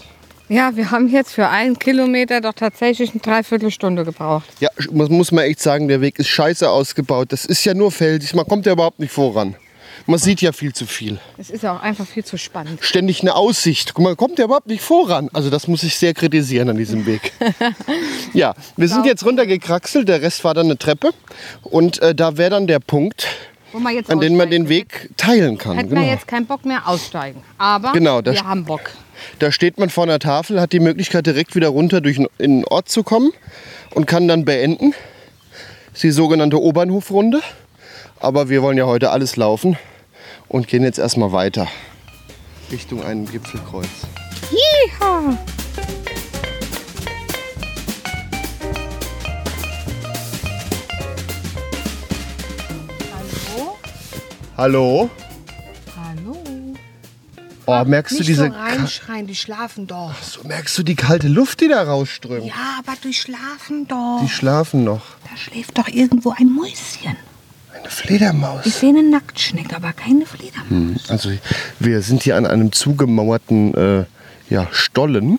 [0.49, 4.47] Ja, wir haben jetzt für einen Kilometer doch tatsächlich eine Dreiviertelstunde gebraucht.
[4.61, 7.33] Ja, muss muss man echt sagen, der Weg ist scheiße ausgebaut.
[7.33, 9.57] Das ist ja nur felsig, man kommt ja überhaupt nicht voran.
[10.07, 11.19] Man sieht ja viel zu viel.
[11.39, 12.85] Es ist ja auch einfach viel zu spannend.
[12.85, 13.99] Ständig eine Aussicht.
[13.99, 15.31] Man kommt ja überhaupt nicht voran.
[15.33, 17.33] Also das muss ich sehr kritisieren an diesem Weg.
[18.35, 21.13] ja, wir sind jetzt runtergekraxelt, der Rest war dann eine Treppe.
[21.63, 23.27] Und äh, da wäre dann der Punkt,
[24.09, 25.77] an dem man den Weg teilen kann.
[25.77, 26.03] Hätten Genau.
[26.03, 27.43] wir jetzt keinen Bock mehr aussteigen.
[27.57, 28.91] Aber Genau, wir haben Bock.
[29.39, 32.65] Da steht man vor einer Tafel, hat die Möglichkeit direkt wieder runter durch in den
[32.67, 33.33] Ort zu kommen
[33.95, 34.93] und kann dann beenden.
[35.87, 37.41] Das ist die sogenannte Obernhofrunde.
[38.21, 39.79] Aber wir wollen ja heute alles laufen
[40.55, 41.67] und gehen jetzt erstmal weiter
[42.71, 43.89] Richtung ein Gipfelkreuz.
[44.53, 45.37] Yeehaw.
[53.13, 53.79] Hallo?
[54.57, 55.11] Hallo?
[55.97, 56.43] Hallo?
[57.67, 60.15] Oh, merkst du diese so reinschreien, die schlafen doch.
[60.23, 62.47] so, merkst du die kalte Luft, die da rausströmt?
[62.47, 64.21] Ja, aber die schlafen doch.
[64.23, 65.03] Die schlafen noch.
[65.29, 67.17] Da schläft doch irgendwo ein Mäuschen.
[67.85, 68.65] Eine Fledermaus.
[68.65, 71.11] Ich sehe eine Nacktschnecke, aber keine Fledermaus.
[71.11, 71.31] Also
[71.79, 74.05] wir sind hier an einem zugemauerten äh,
[74.49, 75.39] ja, Stollen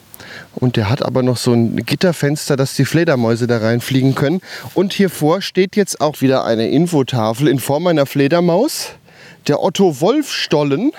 [0.54, 4.42] und der hat aber noch so ein Gitterfenster, dass die Fledermäuse da reinfliegen können.
[4.76, 8.92] Und hier vor steht jetzt auch wieder eine Infotafel in Form einer Fledermaus,
[9.48, 10.92] der Otto Wolf Stollen.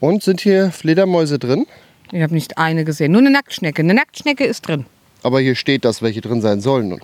[0.00, 1.66] Und sind hier Fledermäuse drin?
[2.12, 3.80] Ich habe nicht eine gesehen, nur eine Nacktschnecke.
[3.80, 4.84] Eine Nacktschnecke ist drin.
[5.22, 7.00] Aber hier steht, dass welche drin sein sollen.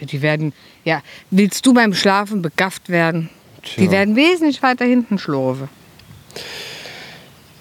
[0.00, 0.52] Die werden,
[0.84, 3.30] ja, willst du beim Schlafen begafft werden?
[3.76, 3.90] Die Tja.
[3.90, 5.68] werden wesentlich weiter hinten schlurfe.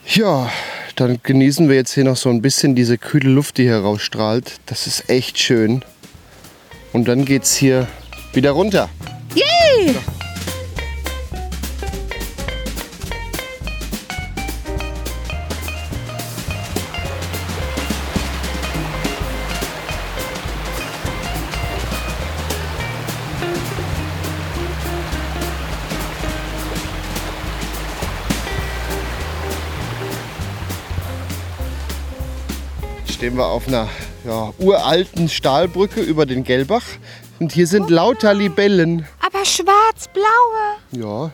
[0.08, 0.52] Ja,
[0.96, 4.60] dann genießen wir jetzt hier noch so ein bisschen diese kühle Luft, die hier rausstrahlt.
[4.66, 5.84] Das ist echt schön.
[6.94, 7.88] Und dann geht's hier
[8.34, 8.90] wieder runter.
[9.34, 9.96] Yay!
[33.26, 33.88] Stehen wir auf einer
[34.24, 36.84] ja, uralten Stahlbrücke über den Gelbach.
[37.40, 39.08] Und hier sind lauter Libellen.
[39.20, 40.22] Aber schwarz-blaue.
[40.92, 41.32] Ja,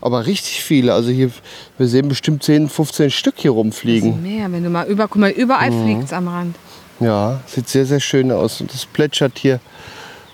[0.00, 0.94] aber richtig viele.
[0.94, 1.32] Also hier,
[1.78, 4.22] wir sehen bestimmt 10, 15 Stück hier rumfliegen.
[4.22, 5.82] Mehr, wenn du mal über, guck mal, überall Mhm.
[5.82, 6.54] fliegt's am Rand.
[7.00, 8.60] Ja, sieht sehr, sehr schön aus.
[8.60, 9.58] Und das plätschert hier.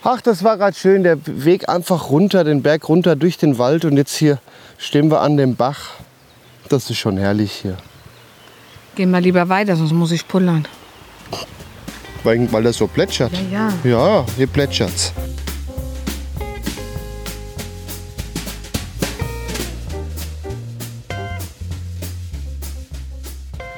[0.02, 1.04] Ach, das war gerade schön.
[1.04, 3.86] Der Weg einfach runter, den Berg runter durch den Wald.
[3.86, 4.40] Und jetzt hier
[4.76, 5.92] stehen wir an dem Bach.
[6.68, 7.78] Das ist schon herrlich hier.
[8.94, 10.68] Gehen wir lieber weiter, sonst muss ich pullern.
[12.24, 13.32] Weil, weil das so plätschert.
[13.52, 15.12] Ja, Ja, hier plätschert's.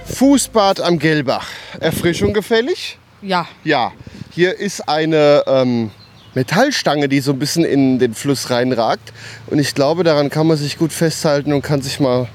[0.07, 1.49] Fußbad am Gelbach.
[1.79, 2.99] Erfrischung gefällig?
[3.23, 3.47] ja.
[3.65, 3.93] Ja.
[4.33, 5.91] Hier ist eine, ähm,
[6.35, 9.13] Metallstange, die so ein bisschen in den Fluss reinragt.
[9.49, 12.29] Und ich glaube, daran kann man sich gut festhalten und kann sich mal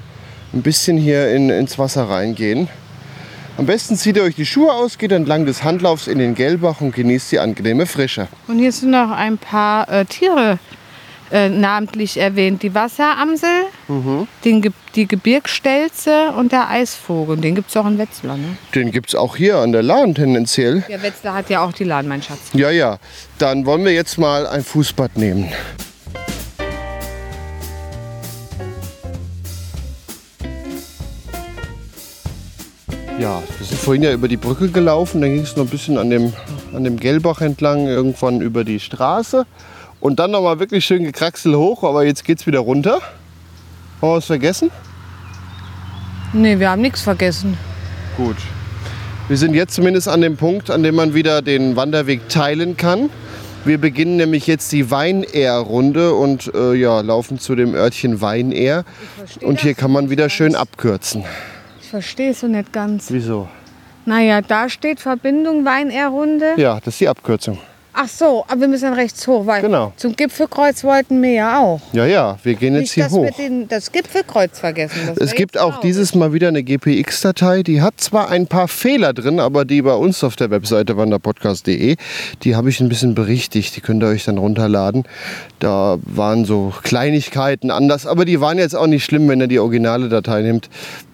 [0.52, 2.68] ein bisschen hier in, ins Wasser reingehen.
[3.58, 6.82] Am besten zieht ihr euch die Schuhe aus, geht entlang des Handlaufs in den Gelbach
[6.82, 8.28] und genießt die angenehme Frische.
[8.48, 10.58] Und hier sind noch ein paar äh, Tiere
[11.32, 12.62] äh, namentlich erwähnt.
[12.62, 13.48] Die Wasseramsel,
[14.44, 17.38] den Ge die Gebirgsstelze und der Eisvogel.
[17.38, 18.36] Den gibt es auch in Wetzlar.
[18.36, 18.56] Ne?
[18.74, 20.84] Den gibt es auch hier an der Lahn tendenziell.
[20.88, 22.40] Ja, Wetzlar hat ja auch die Lahn, mein Schatz.
[22.52, 22.98] Ja, ja.
[23.38, 25.50] Dann wollen wir jetzt mal ein Fußbad nehmen.
[33.18, 35.96] Ja, wir sind vorhin ja über die Brücke gelaufen, dann ging es noch ein bisschen
[35.96, 36.34] an dem,
[36.74, 39.46] an dem Gelbach entlang, irgendwann über die Straße.
[40.00, 43.00] Und dann nochmal wirklich schön gekraxel hoch, aber jetzt geht es wieder runter.
[44.02, 44.70] Haben wir was vergessen?
[46.34, 47.56] Nee, wir haben nichts vergessen.
[48.18, 48.36] Gut.
[49.28, 53.08] Wir sind jetzt zumindest an dem Punkt, an dem man wieder den Wanderweg teilen kann.
[53.64, 58.84] Wir beginnen nämlich jetzt die Weinehr-Runde und äh, ja, laufen zu dem Örtchen Weinehr.
[59.40, 61.24] Und hier kann man wieder schön abkürzen.
[61.96, 63.06] Verstehe es so nicht ganz.
[63.10, 63.48] Wieso?
[64.04, 66.52] Naja, da steht Verbindung Wein-R-Runde.
[66.58, 67.56] Ja, das ist die Abkürzung.
[67.98, 69.94] Ach so, aber wir müssen rechts hoch, weil Genau.
[69.96, 71.80] zum Gipfelkreuz wollten wir ja auch.
[71.94, 73.36] Ja, ja, wir gehen jetzt Nicht, hier dass wir hoch.
[73.38, 74.98] den, das Gipfelkreuz vergessen.
[75.06, 77.62] Das Es gibt auch dieses Mal wieder eine GPX-Datei.
[77.62, 81.96] Die hat zwar ein paar Fehler drin, aber die bei uns auf der Webseite wanderpodcast.de,
[82.42, 83.74] die habe ich ein bisschen berichtigt.
[83.74, 85.04] Die könnt ihr euch dann runterladen.
[85.58, 89.58] Da waren so Kleinigkeiten anders, aber die waren jetzt auch nicht schlimm, wenn ihr die
[89.58, 90.68] originale Datei nimmt.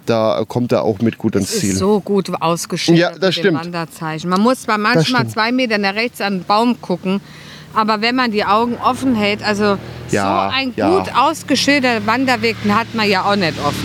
[0.06, 1.70] Da kommt er auch mit gut ans Ziel.
[1.70, 3.58] ist so gut ausgeschildert Ja, das stimmt.
[3.60, 4.28] Wanderzeichen.
[4.30, 7.20] Man muss zwar manchmal zwei Meter nach rechts an den Baum gucken,
[7.74, 9.78] aber wenn man die Augen offen hält, also
[10.10, 10.88] Ja, so ein ja.
[10.98, 13.76] gut ausgeschilderter Wanderweg hat man ja auch nicht oft.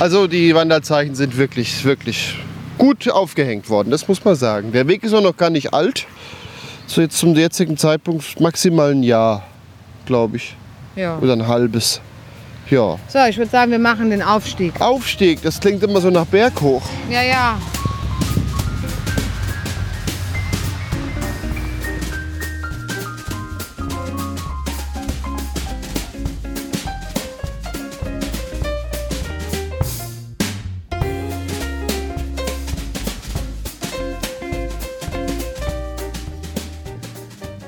[0.00, 2.38] Also die Wanderzeichen sind wirklich, wirklich
[2.76, 4.72] gut aufgehängt worden, das muss man sagen.
[4.72, 6.06] Der Weg ist auch noch gar nicht alt.
[6.86, 9.44] So jetzt zum jetzigen Zeitpunkt maximal ein Jahr,
[10.04, 10.54] glaube ich.
[10.96, 11.18] Ja.
[11.18, 12.00] Oder ein halbes.
[12.70, 12.98] Ja.
[13.08, 14.80] So, ich würde sagen, wir machen den Aufstieg.
[14.80, 16.82] Aufstieg, das klingt immer so nach Berg hoch.
[17.10, 17.58] Ja, ja.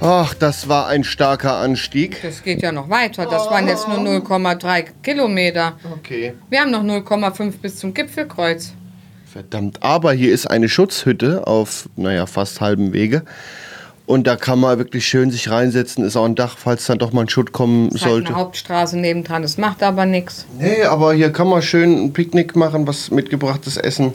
[0.09, 2.23] Ach, das war ein starker Anstieg.
[2.23, 3.27] Das geht ja noch weiter.
[3.27, 5.73] Das waren jetzt nur 0,3 Kilometer.
[5.99, 6.35] Okay.
[6.49, 8.73] Wir haben noch 0,5 bis zum Gipfelkreuz.
[9.33, 13.25] Verdammt, aber hier ist eine Schutzhütte auf, naja, fast halbem Wege.
[14.07, 16.05] Und da kann man wirklich schön sich reinsetzen.
[16.05, 18.29] Ist auch ein Dach, falls dann doch mal ein Schutt kommen Es ist halt sollte.
[18.29, 19.43] eine Hauptstraße nebendran.
[19.43, 20.47] Das macht aber nichts.
[20.61, 24.15] Nee, aber hier kann man schön ein Picknick machen, was mitgebrachtes Essen.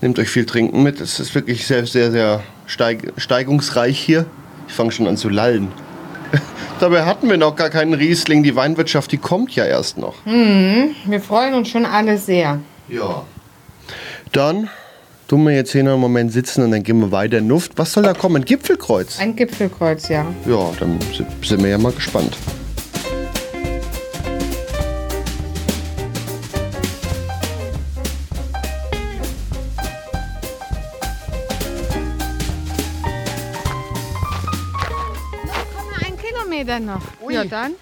[0.00, 1.00] Nehmt euch viel Trinken mit.
[1.00, 4.26] Es ist wirklich sehr, sehr, sehr steig steigungsreich hier.
[4.68, 5.68] Ich fange schon an zu lallen.
[6.80, 8.42] Dabei hatten wir noch gar keinen Riesling.
[8.42, 10.14] Die Weinwirtschaft, die kommt ja erst noch.
[10.24, 12.60] Wir freuen uns schon alle sehr.
[12.88, 13.24] Ja.
[14.32, 14.68] Dann
[15.26, 17.72] tun wir jetzt hier noch einen Moment sitzen und dann gehen wir weiter in Nuft.
[17.76, 18.44] Was soll da kommen?
[18.44, 19.18] Gipfelkreuz?
[19.18, 20.26] Ein Gipfelkreuz, ja.
[20.46, 22.36] Ja, dann si- sind wir ja mal gespannt.
[36.80, 37.02] Noch.
[37.28, 37.72] Ja, dann.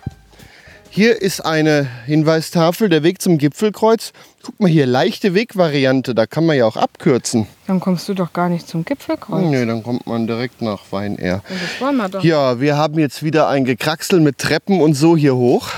[0.88, 4.12] Hier ist eine Hinweistafel, der Weg zum Gipfelkreuz.
[4.42, 7.46] Guck mal hier, leichte Wegvariante, da kann man ja auch abkürzen.
[7.66, 9.44] Dann kommst du doch gar nicht zum Gipfelkreuz.
[9.44, 11.42] Nee, dann kommt man direkt nach Weinair.
[11.48, 12.24] Das wollen wir doch.
[12.24, 15.68] Ja, wir haben jetzt wieder ein Gekraxel mit Treppen und so hier hoch.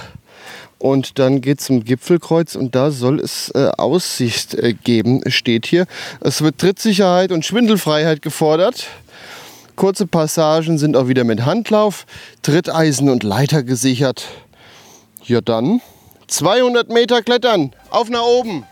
[0.78, 5.66] Und dann geht es zum Gipfelkreuz und da soll es äh, Aussicht äh, geben, steht
[5.66, 5.87] hier.
[6.20, 8.87] Es wird Trittsicherheit und Schwindelfreiheit gefordert.
[9.79, 12.05] Kurze Passagen sind auch wieder mit Handlauf,
[12.43, 14.27] Tritteisen und Leiter gesichert.
[15.23, 15.81] Ja dann,
[16.27, 18.64] 200 Meter klettern, auf nach oben.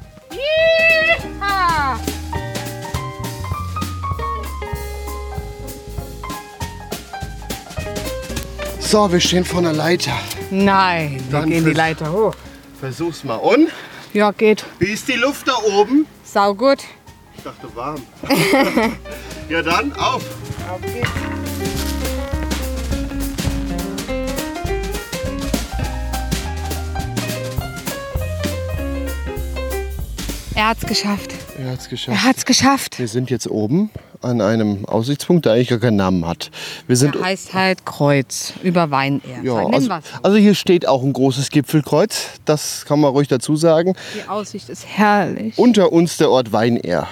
[8.80, 10.10] So, wir stehen vor einer Leiter.
[10.50, 12.34] Nein, wir Dann gehen die Leiter hoch.
[12.80, 13.36] Versuch's mal.
[13.36, 13.68] Und?
[14.12, 14.64] Ja, geht.
[14.80, 16.04] Wie ist die Luft da oben?
[16.24, 16.78] Sau gut.
[17.46, 18.02] Ich dachte warm.
[19.48, 20.24] ja dann, auf.
[20.68, 21.08] Auf geht's.
[30.56, 31.34] Er hat's geschafft.
[31.56, 32.08] Er hat's geschafft.
[32.08, 32.98] Er hat's geschafft.
[32.98, 33.90] Wir sind jetzt oben
[34.22, 36.50] an einem Aussichtspunkt, der eigentlich gar keinen Namen hat.
[36.88, 39.42] Wir sind Der heißt halt Kreuz über Weinehr.
[39.44, 40.02] ja, also, was.
[40.24, 43.94] also hier steht auch ein großes Gipfelkreuz, das kann man ruhig dazu sagen.
[44.16, 45.56] Die Aussicht ist herrlich.
[45.56, 47.06] Unter uns der Ort Weinair.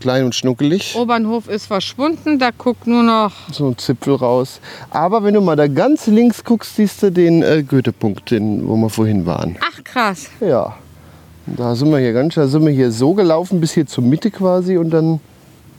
[0.00, 0.94] Klein und schnuckelig.
[0.96, 3.32] Obernhof ist verschwunden, da guckt nur noch.
[3.52, 4.60] So ein Zipfel raus.
[4.90, 8.76] Aber wenn du mal da ganz links guckst, siehst du den äh, Goethe-Punkt, den, wo
[8.76, 9.56] wir vorhin waren.
[9.60, 10.28] Ach krass.
[10.40, 10.76] Ja.
[11.46, 14.04] Und Da sind wir hier ganz, da sind wir hier so gelaufen bis hier zur
[14.04, 15.20] Mitte quasi und dann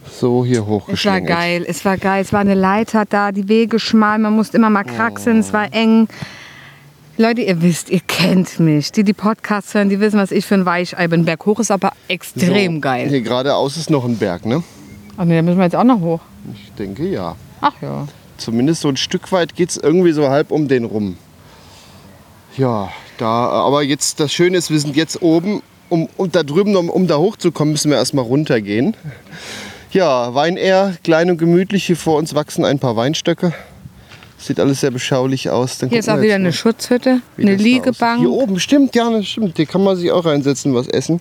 [0.09, 2.21] so hier Es war geil, es war geil.
[2.21, 5.73] Es war eine Leiter da, die Wege schmal, man musste immer mal kraxeln, es war
[5.73, 6.07] eng.
[7.19, 8.91] Leute, ihr wisst, ihr kennt mich.
[8.91, 11.25] Die, die Podcasts hören, die wissen, was ich für ein Weichei bin.
[11.25, 13.09] Berghoch ist aber extrem so, geil.
[13.09, 14.61] Hier geradeaus ist noch ein Berg, ne?
[15.17, 16.19] Ach nee, da müssen wir jetzt auch noch hoch.
[16.53, 17.35] Ich denke ja.
[17.59, 18.07] Ach ja.
[18.37, 21.17] Zumindest so ein Stück weit geht es irgendwie so halb um den rum.
[22.55, 25.63] Ja, da, aber jetzt das Schöne ist, wir sind jetzt oben.
[25.89, 28.95] Um, um da drüben, um, um da hochzukommen, müssen wir erstmal runtergehen.
[29.89, 31.85] Ja, Weinair, klein und gemütlich.
[31.85, 33.53] Hier vor uns wachsen ein paar Weinstöcke.
[34.37, 35.79] Sieht alles sehr beschaulich aus.
[35.79, 38.19] Dann Hier ist auch wieder eine Schutzhütte, eine Liegebank.
[38.19, 39.57] Hier oben, stimmt, ja, das stimmt.
[39.57, 41.19] Hier kann man sich auch reinsetzen, was essen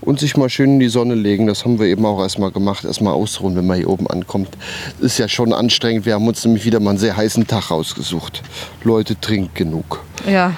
[0.00, 1.46] und sich mal schön in die Sonne legen.
[1.46, 2.84] Das haben wir eben auch erstmal gemacht.
[2.84, 4.50] Erstmal ausruhen, wenn man hier oben ankommt.
[5.00, 6.06] Ist ja schon anstrengend.
[6.06, 8.42] Wir haben uns nämlich wieder mal einen sehr heißen Tag rausgesucht.
[8.84, 10.04] Leute, trinkt genug.
[10.30, 10.52] Ja.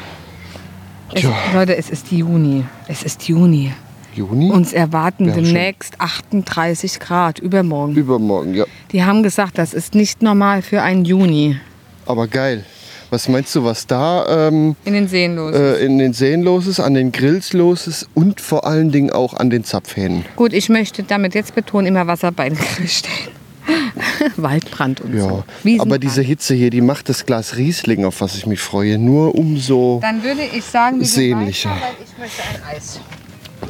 [1.14, 1.24] Es.
[1.54, 2.64] Leute, es ist Juni.
[2.88, 3.72] Es ist Juni.
[4.14, 4.50] Juni?
[4.50, 7.94] Uns erwarten demnächst 38 Grad übermorgen.
[7.94, 8.64] Übermorgen, ja.
[8.92, 11.60] Die haben gesagt, das ist nicht normal für einen Juni.
[12.06, 12.64] Aber geil.
[13.10, 15.54] Was meinst du, was da ähm, In den Seen los.
[15.54, 19.10] äh, in den Seen los ist, an den Grills los ist und vor allen Dingen
[19.10, 20.24] auch an den Zapfhähnen?
[20.34, 23.28] Gut, ich möchte damit jetzt betonen, immer Wasser bei den Grill stellen.
[24.36, 25.44] Waldbrand und Ja, so.
[25.62, 25.92] Wiesenbrand.
[25.92, 29.34] aber diese Hitze hier, die macht das Glas Riesling, auf was ich mich freue, nur
[29.36, 31.70] umso Dann würde ich sagen, Sehnlicher.
[31.70, 33.00] weiter, ich möchte ein Eis.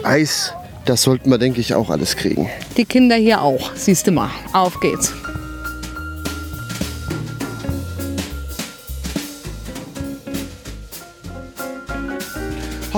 [0.03, 0.53] Eis.
[0.87, 2.49] Das sollten wir, denke ich, auch alles kriegen.
[2.77, 4.31] Die Kinder hier auch, siehst du mal.
[4.53, 5.13] Auf geht's.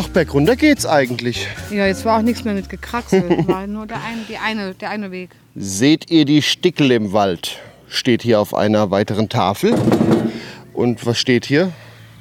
[0.00, 1.48] Ach, bergunter geht's eigentlich.
[1.72, 3.48] Ja, jetzt war auch nichts mehr mit gekraxelt.
[3.48, 5.30] War nur der eine, die eine, der eine Weg.
[5.56, 7.58] Seht ihr die Stickel im Wald?
[7.88, 9.74] Steht hier auf einer weiteren Tafel.
[10.72, 11.72] Und was steht hier?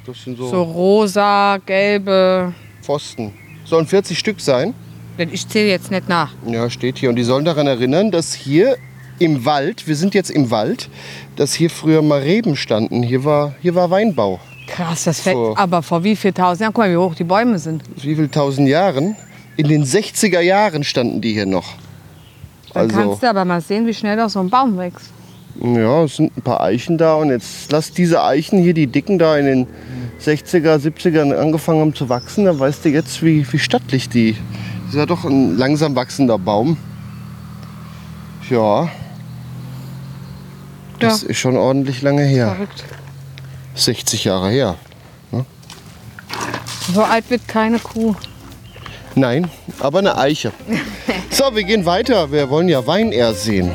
[0.04, 2.52] Das sind so, So rosa, gelbe.
[2.82, 3.32] Pfosten.
[3.64, 4.74] Sollen 40 Stück sein?
[5.16, 6.32] Ich zähle jetzt nicht nach.
[6.48, 7.10] Ja, steht hier.
[7.10, 8.76] Und die sollen daran erinnern, dass hier
[9.20, 10.90] im Wald, wir sind jetzt im Wald,
[11.36, 13.04] dass hier früher mal Reben standen.
[13.04, 14.40] Hier war, hier war Weinbau.
[14.68, 15.36] Krass, das fällt.
[15.36, 15.54] So.
[15.56, 16.72] Aber vor wie viel tausend Jahren?
[16.74, 17.82] Guck mal, wie hoch die Bäume sind.
[17.96, 19.16] Wie viel tausend Jahren?
[19.56, 21.74] In den 60er Jahren standen die hier noch.
[22.74, 25.10] Dann Also, kannst du aber mal sehen, wie schnell doch so ein Baum wächst.
[25.60, 27.14] ja, es sind ein paar Eichen da.
[27.14, 29.66] Und jetzt lass diese Eichen hier, die dicken da in den
[30.24, 32.44] 60er, 70ern angefangen haben zu wachsen.
[32.44, 34.36] Dann weißt du jetzt, wie, wie stattlich die.
[34.84, 36.76] Das ist ja doch ein langsam wachsender Baum.
[38.50, 38.88] Ja,
[41.00, 41.28] das Ja.
[41.28, 42.48] ist schon ordentlich lange her.
[42.54, 42.84] Verrückt.
[43.78, 44.76] 60 Jahre her.
[46.94, 48.14] So alt wird keine Kuh.
[49.14, 50.52] Nein, aber eine Eiche.
[51.30, 52.32] So, wir gehen weiter.
[52.32, 53.70] Wir wollen ja Wein eher sehen.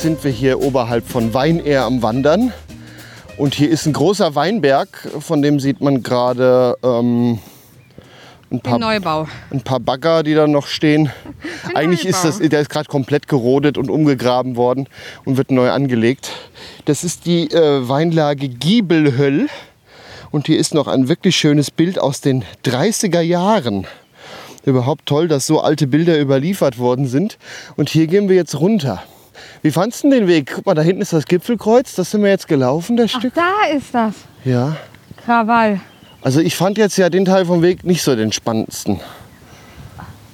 [0.00, 2.54] Jetzt sind wir hier oberhalb von Weinair am Wandern.
[3.36, 7.38] Und hier ist ein großer Weinberg, von dem sieht man gerade ähm,
[8.50, 9.28] ein, paar, Neubau.
[9.50, 11.10] ein paar Bagger, die da noch stehen.
[11.74, 14.88] Eigentlich ist das, der ist gerade komplett gerodet und umgegraben worden
[15.26, 16.30] und wird neu angelegt.
[16.86, 19.48] Das ist die äh, Weinlage Giebelhöll.
[20.30, 23.86] Und hier ist noch ein wirklich schönes Bild aus den 30er Jahren.
[24.64, 27.36] Überhaupt toll, dass so alte Bilder überliefert worden sind.
[27.76, 29.02] Und hier gehen wir jetzt runter.
[29.62, 30.52] Wie fandst du den Weg?
[30.54, 31.94] Guck mal, da hinten ist das Gipfelkreuz.
[31.94, 33.34] Das sind wir jetzt gelaufen, das Ach, Stück.
[33.34, 34.14] da ist das.
[34.44, 34.76] Ja.
[35.24, 35.80] Krawall.
[36.22, 39.00] Also ich fand jetzt ja den Teil vom Weg nicht so den spannendsten.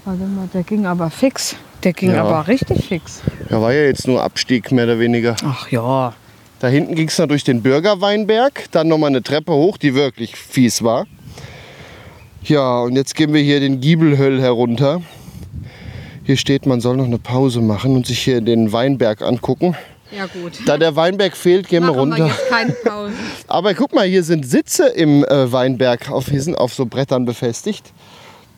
[0.05, 1.57] Warte mal, der ging aber fix.
[1.83, 2.25] Der ging Ja.
[2.25, 3.23] aber richtig fix.
[3.51, 5.37] Ja, war ja jetzt nur Abstieg, mehr oder weniger.
[5.45, 6.15] Ach ja.
[6.59, 10.37] Da hinten ging es noch durch den Bürgerweinberg, dann nochmal eine Treppe hoch, die wirklich
[10.37, 11.07] fies war.
[12.43, 15.03] Ja, und jetzt gehen wir hier den Giebelhöll herunter.
[16.27, 19.77] Hier steht, man soll noch eine Pause machen und sich hier den Weinberg angucken.
[20.11, 20.59] Ja gut.
[20.67, 22.75] Da der Weinberg fehlt, gehen wir Machen wir runter.
[22.85, 23.13] Pause.
[23.47, 27.27] Aber guck mal, hier sind Sitze im äh, Weinberg, auf, hier sind auf so Brettern
[27.27, 27.93] befestigt.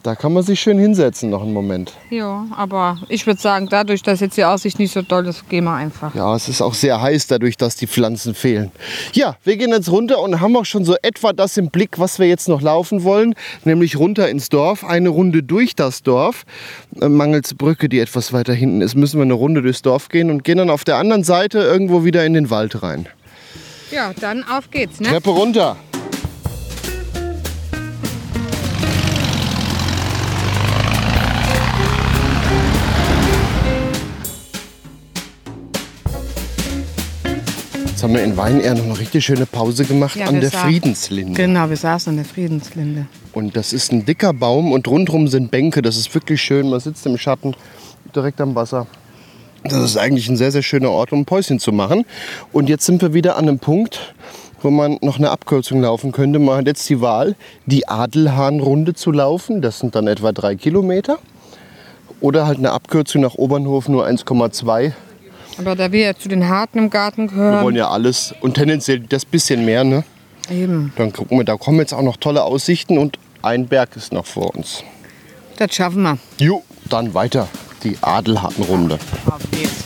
[0.05, 1.92] Da kann man sich schön hinsetzen noch einen Moment.
[2.11, 5.64] Ja, aber ich würde sagen, dadurch, dass jetzt die Aussicht nicht so doll ist, gehen
[5.64, 6.14] wir einfach.
[6.14, 8.70] Ja, es ist auch sehr heiß dadurch, dass die Pflanzen fehlen.
[9.12, 12.18] Ja, wir gehen jetzt runter und haben auch schon so etwa das im Blick, was
[12.20, 13.34] wir jetzt noch laufen wollen,
[13.64, 16.44] nämlich runter ins Dorf, eine Runde durch das Dorf.
[17.01, 20.30] Äh, Mangels Brücke, die etwas weiter hinten ist, müssen wir eine Runde durchs Dorf gehen
[20.30, 23.09] und gehen dann auf der anderen Seite irgendwo wieder in den Wald rein.
[23.90, 25.09] Ja, dann auf geht's, ne?
[25.09, 25.76] Treppe runter.
[37.99, 41.32] Jetzt haben wir in Weinair noch eine richtig schöne Pause gemacht Ja, an der Friedenslinde.
[41.32, 43.07] Genau, wir saßen an der Friedenslinde.
[43.32, 45.82] Und das ist ein dicker Baum und rundherum sind Bänke.
[45.82, 46.70] Das ist wirklich schön.
[46.70, 47.57] Man sitzt im Schatten,
[48.14, 48.86] direkt am Wasser.
[49.64, 52.05] Das ist eigentlich ein sehr, sehr schöner Ort, um ein Päuschen zu machen.
[52.53, 54.14] Und jetzt sind wir wieder an einem Punkt,
[54.62, 56.38] wo man noch eine Abkürzung laufen könnte.
[56.38, 57.34] Man hat jetzt die Wahl,
[57.66, 59.61] die Adelhahnrunde zu laufen.
[59.61, 61.18] Das sind dann etwa drei Kilometer.
[62.20, 64.92] Oder halt eine Abkürzung nach Obernhof, nur 1,2.
[65.59, 68.54] Aber da wir ja zu den Harten im Garten Wir gehören, wollen ja alles und
[68.54, 69.84] tendenziell das bisschen mehr.
[69.84, 70.04] Ne?
[70.50, 74.12] eben, Dann gucken wir, da kommen jetzt auch noch tolle Aussichten und ein Berg ist
[74.12, 74.82] noch vor uns.
[75.56, 76.18] das schaffen wir.
[76.38, 77.48] Jo, dann weiter.
[77.84, 78.98] Die Adelhahnrunde.
[79.26, 79.84] Auf geht's.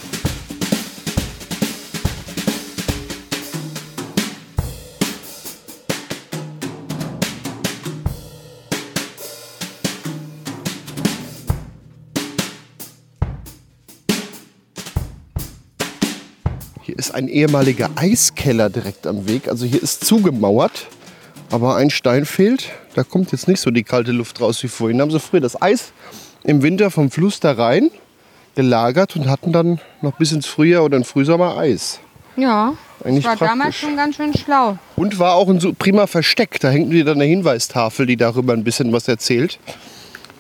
[17.13, 19.49] Ist ein ehemaliger Eiskeller direkt am Weg.
[19.49, 20.87] Also hier ist zugemauert,
[21.51, 22.71] aber ein Stein fehlt.
[22.95, 24.99] Da kommt jetzt nicht so die kalte Luft raus wie vorhin.
[24.99, 25.93] Da haben sie früher das Eis
[26.45, 27.91] im Winter vom Fluss da rein
[28.55, 32.01] gelagert und hatten dann noch bis ins Frühjahr oder in Frühsommer Eis.
[32.37, 33.81] Ja, Eigentlich das war damals praktisch.
[33.81, 34.79] schon ganz schön schlau.
[34.97, 36.61] Und war auch ein prima Versteck.
[36.61, 39.59] Da hängt wieder eine Hinweistafel, die darüber ein bisschen was erzählt.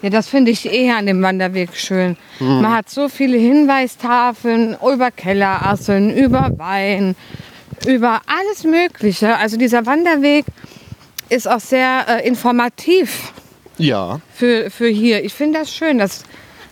[0.03, 2.17] Ja, das finde ich eher an dem Wanderweg schön.
[2.39, 2.61] Hm.
[2.61, 7.15] Man hat so viele Hinweistafeln über Kellerasseln, über Wein,
[7.87, 9.37] über alles Mögliche.
[9.37, 10.45] Also dieser Wanderweg
[11.29, 13.33] ist auch sehr äh, informativ
[13.79, 15.25] Ja, für, für hier.
[15.25, 15.99] Ich finde das schön.
[15.99, 16.25] Das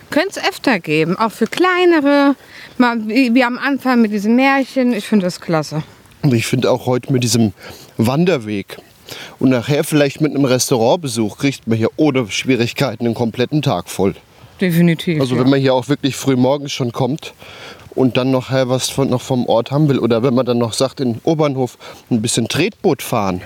[0.09, 2.35] könnte es öfter geben, auch für kleinere.
[2.77, 4.91] Mal, wie, wie am Anfang mit diesen Märchen.
[4.91, 5.83] Ich finde das klasse.
[6.21, 7.53] Und ich finde auch heute mit diesem
[7.97, 8.77] Wanderweg
[9.39, 14.15] und nachher vielleicht mit einem Restaurantbesuch kriegt man hier ohne Schwierigkeiten den kompletten Tag voll.
[14.59, 15.19] Definitiv.
[15.19, 15.41] Also ja.
[15.41, 17.33] wenn man hier auch wirklich früh morgens schon kommt
[17.95, 20.73] und dann nachher was von, noch vom Ort haben will oder wenn man dann noch
[20.73, 21.77] sagt, in Obernhof
[22.09, 23.41] ein bisschen Tretboot fahren,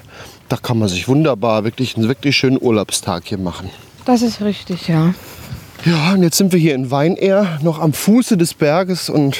[0.50, 3.70] da kann man sich wunderbar wirklich einen wirklich schönen Urlaubstag hier machen.
[4.06, 5.16] Das ist richtig, ja.
[5.86, 9.40] Ja, und jetzt sind wir hier in Weinair, noch am Fuße des Berges und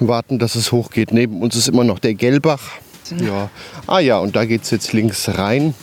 [0.00, 1.12] warten, dass es hochgeht.
[1.12, 2.14] Neben uns ist immer noch der
[3.10, 3.50] Ja.
[3.86, 5.74] Ah ja, und da geht es jetzt links rein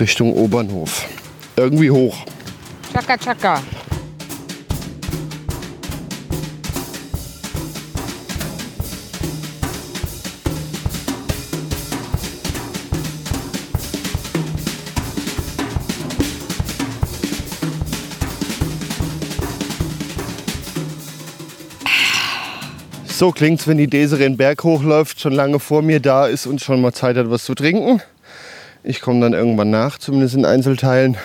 [0.00, 1.06] Richtung Obernhof.
[1.56, 2.24] Irgendwie hoch.
[2.92, 3.62] Chaka, chaka.
[23.16, 26.60] So klingt's, wenn die Desiree den Berg hochläuft, schon lange vor mir da ist und
[26.60, 28.02] schon mal Zeit hat, was zu trinken.
[28.82, 31.16] Ich komme dann irgendwann nach, zumindest in Einzelteilen.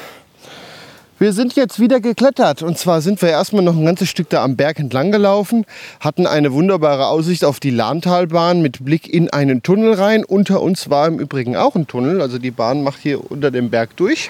[1.18, 2.62] Wir sind jetzt wieder geklettert.
[2.62, 5.66] Und zwar sind wir erstmal noch ein ganzes Stück da am Berg entlang gelaufen,
[6.00, 10.24] hatten eine wunderbare Aussicht auf die Lahntalbahn mit Blick in einen Tunnel rein.
[10.24, 13.72] Unter uns war im Übrigen auch ein Tunnel, also die Bahn macht hier unter dem
[13.72, 14.30] Berg durch.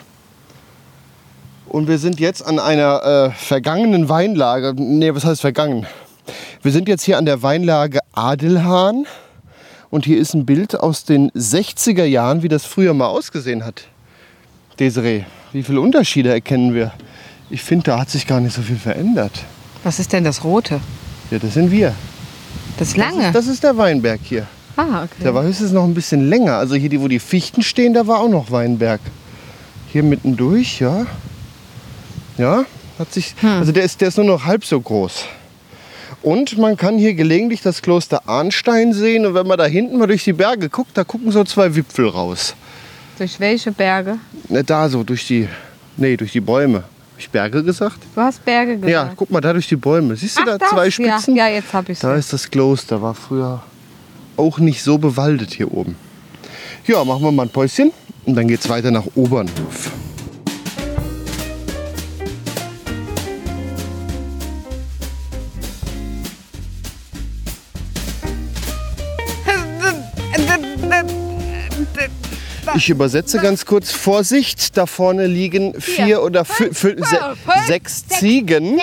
[1.68, 4.74] Und wir sind jetzt an einer äh, vergangenen Weinlage.
[4.78, 5.86] Nee, was heißt vergangen?
[6.62, 9.06] Wir sind jetzt hier an der Weinlage Adelhahn.
[9.92, 13.88] Und hier ist ein Bild aus den 60er Jahren, wie das früher mal ausgesehen hat.
[14.80, 16.92] Desiree, wie viele Unterschiede erkennen wir?
[17.50, 19.32] Ich finde, da hat sich gar nicht so viel verändert.
[19.84, 20.80] Was ist denn das Rote?
[21.32, 21.96] Ja, das sind wir.
[22.78, 23.28] Das Das lange?
[23.28, 24.46] ist, das ist der Weinberg hier.
[24.78, 25.24] ah, okay.
[25.24, 26.56] Der war höchstens noch ein bisschen länger.
[26.58, 29.02] Also hier, wo die Fichten stehen, da war auch noch Weinberg.
[29.92, 31.08] Hier mittendurch, ja.
[32.38, 32.64] Ja,
[33.00, 33.34] hat sich.
[33.42, 35.26] Also der ist, der ist nur noch halb so groß.
[36.22, 39.26] Und man kann hier gelegentlich das Kloster Arnstein sehen.
[39.26, 42.08] Und wenn man da hinten mal durch die Berge guckt, da gucken so zwei Wipfel
[42.08, 42.56] raus.
[43.18, 44.18] Durch welche Berge?
[44.50, 45.48] Ne, da so, durch die.
[45.98, 46.78] Nee, durch die Bäume.
[46.78, 48.00] Hab ich Berge gesagt?
[48.16, 48.92] Du hast Berge gesagt.
[48.92, 50.16] Ja, guck mal, da durch die Bäume.
[50.16, 50.70] Siehst du Ach, da das?
[50.70, 51.36] zwei Spitzen?
[51.36, 53.62] Ja, ja jetzt habe ich Da ist das Kloster, war früher
[54.38, 55.96] auch nicht so bewaldet hier oben.
[56.88, 57.92] Ja, machen wir mal ein Päuschen
[58.26, 59.92] und dann geht's weiter nach Obernhof.
[72.76, 73.92] Ich übersetze ganz kurz.
[73.92, 78.80] Vorsicht, da vorne liegen vier oder fü- fü- se fünf, sechs Ziegen.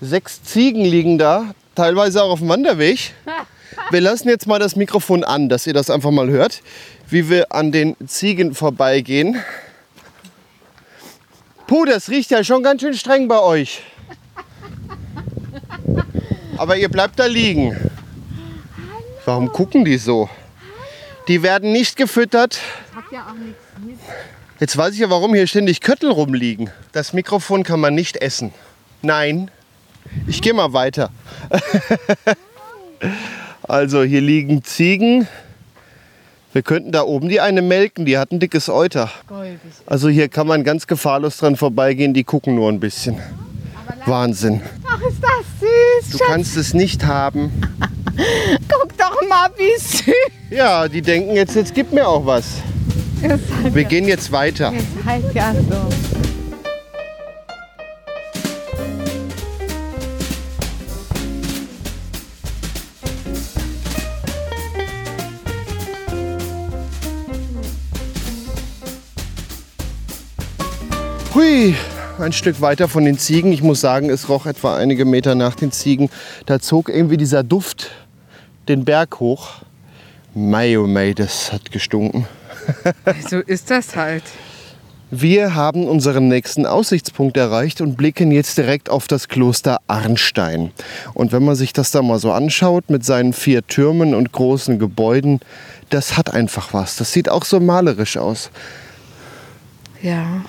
[0.00, 3.12] Sechs Ziegen liegen da, teilweise auch auf dem Wanderweg.
[3.90, 6.62] Wir lassen jetzt mal das Mikrofon an, dass ihr das einfach mal hört,
[7.08, 9.40] wie wir an den Ziegen vorbeigehen.
[11.66, 13.82] Puh, das riecht ja schon ganz schön streng bei euch.
[16.56, 17.76] Aber ihr bleibt da liegen.
[19.24, 20.28] Warum gucken die so?
[21.28, 22.58] Die werden nicht gefüttert.
[24.58, 26.70] Jetzt weiß ich ja, warum hier ständig Köttel rumliegen.
[26.92, 28.52] Das Mikrofon kann man nicht essen.
[29.02, 29.50] Nein.
[30.26, 31.10] Ich gehe mal weiter.
[33.62, 35.28] Also hier liegen Ziegen.
[36.54, 39.10] Wir könnten da oben die eine melken, die hat ein dickes Euter.
[39.84, 43.20] Also hier kann man ganz gefahrlos dran vorbeigehen, die gucken nur ein bisschen.
[44.06, 44.62] Wahnsinn.
[44.88, 46.18] Ach, ist das süß.
[46.18, 47.52] Du kannst es nicht haben.
[48.68, 50.12] Guck doch mal, wie süß.
[50.50, 52.46] Ja, die denken jetzt, jetzt gib mir auch was.
[53.22, 53.40] Halt,
[53.74, 54.72] Wir gehen jetzt weiter.
[54.72, 55.88] ist halt ja so.
[71.34, 71.74] Hui,
[72.18, 73.52] ein Stück weiter von den Ziegen.
[73.52, 76.10] Ich muss sagen, es roch etwa einige Meter nach den Ziegen.
[76.46, 77.90] Da zog irgendwie dieser Duft
[78.68, 79.56] den Berg hoch.
[80.34, 82.26] Mei, oh mei, das hat gestunken.
[83.28, 84.24] So ist das halt.
[85.10, 90.70] Wir haben unseren nächsten Aussichtspunkt erreicht und blicken jetzt direkt auf das Kloster Arnstein.
[91.14, 94.78] Und wenn man sich das da mal so anschaut mit seinen vier Türmen und großen
[94.78, 95.40] Gebäuden,
[95.88, 96.96] das hat einfach was.
[96.96, 98.50] Das sieht auch so malerisch aus.
[100.02, 100.42] Ja.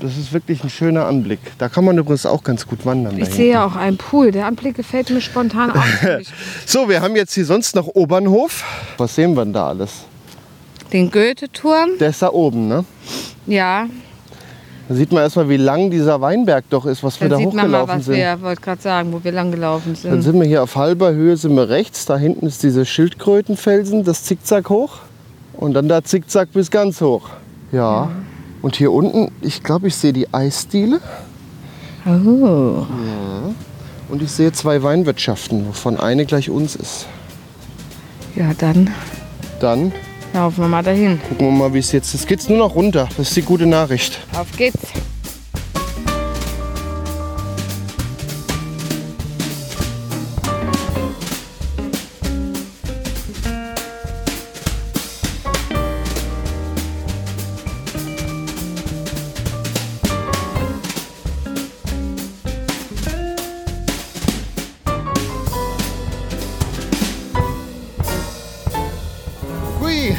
[0.00, 1.38] Das ist wirklich ein schöner Anblick.
[1.58, 3.16] Da kann man übrigens auch ganz gut wandern.
[3.18, 4.32] Ich sehe ja auch einen Pool.
[4.32, 5.82] Der Anblick gefällt mir spontan auch.
[6.66, 8.64] So, wir haben jetzt hier sonst noch Obernhof.
[8.98, 10.04] Was sehen wir denn da alles?
[10.92, 11.90] Den Goethe-Turm.
[12.00, 12.84] Der ist da oben, ne?
[13.46, 13.86] Ja,
[14.88, 17.52] Da sieht man erstmal, wie lang dieser Weinberg doch ist, was wir da man mal,
[17.62, 18.14] hochgelaufen was sind.
[18.16, 20.22] wir, wollte gerade sagen, wo wir lang gelaufen Dann sind.
[20.22, 22.04] sind wir hier auf halber Höhe, sind wir rechts.
[22.06, 24.98] Da hinten ist diese Schildkrötenfelsen, das Zickzack hoch.
[25.54, 27.28] Und dann da Zickzack bis ganz hoch.
[27.72, 28.10] Ja.
[28.64, 30.98] Und hier unten, ich glaube, ich sehe die Eisdiele.
[32.06, 32.86] Oh.
[34.08, 37.04] Und ich sehe zwei Weinwirtschaften, wovon eine gleich uns ist.
[38.34, 38.88] Ja, dann
[39.60, 39.92] Dann
[40.32, 41.20] laufen wir mal dahin.
[41.28, 42.22] gucken wir mal, wie es jetzt ist.
[42.22, 43.06] Jetzt geht's nur noch runter.
[43.18, 44.18] Das ist die gute Nachricht.
[44.34, 44.78] Auf geht's.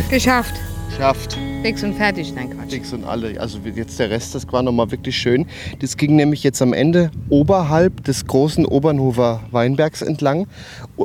[0.10, 0.54] Geschafft.
[0.98, 1.38] Schafft.
[1.62, 2.34] Fix und fertig.
[2.36, 2.72] Nein, Quatsch.
[2.72, 3.40] Dix und alle.
[3.42, 5.46] Also jetzt der Rest, das war nochmal wirklich schön.
[5.80, 10.48] Das ging nämlich jetzt am Ende oberhalb des großen Obernhofer Weinbergs entlang,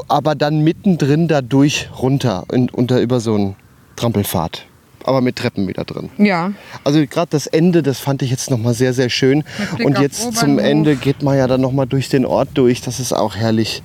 [0.08, 3.56] aber dann mittendrin dadurch runter und unter über so einen
[3.96, 4.66] Trampelpfad.
[5.04, 6.10] Aber mit Treppen wieder drin.
[6.18, 6.52] Ja,
[6.84, 9.44] Also gerade das Ende, das fand ich jetzt nochmal sehr, sehr schön.
[9.82, 10.58] Und jetzt zum.
[10.58, 12.82] Ende geht man ja dann nochmal durch den Ort durch.
[12.82, 13.82] Das ist auch herrlich.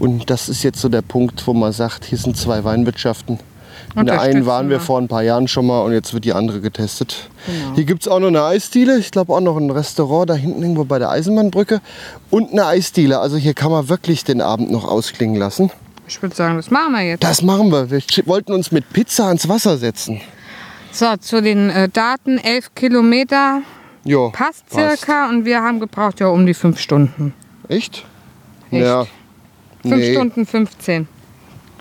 [0.00, 3.38] Und das ist jetzt so der Punkt, wo man sagt, hier sind zwei Weinwirtschaften.
[3.96, 6.32] In der einen waren wir vor ein paar Jahren schon mal und jetzt wird die
[6.32, 7.30] andere getestet.
[7.46, 7.74] Genau.
[7.74, 8.98] Hier gibt es auch noch eine Eisdiele.
[8.98, 11.80] Ich glaube auch noch ein Restaurant da hinten irgendwo bei der Eisenbahnbrücke.
[12.30, 13.18] Und eine Eisdiele.
[13.18, 15.70] Also hier kann man wirklich den Abend noch ausklingen lassen.
[16.06, 17.24] ich würde sagen, das machen wir jetzt.
[17.24, 17.90] Das machen wir.
[17.90, 20.20] Wir wollten uns mit Pizza ans Wasser setzen.
[20.92, 22.38] So, zu den äh, Daten.
[22.38, 23.62] 11 Kilometer
[24.04, 27.34] Jo, passt circa und wir haben gebraucht ja um die 5 Stunden.
[27.68, 28.04] Echt?
[28.70, 28.82] Echt?
[28.82, 29.06] Ja.
[29.82, 30.12] 5 Nee.
[30.12, 31.08] Stunden 15.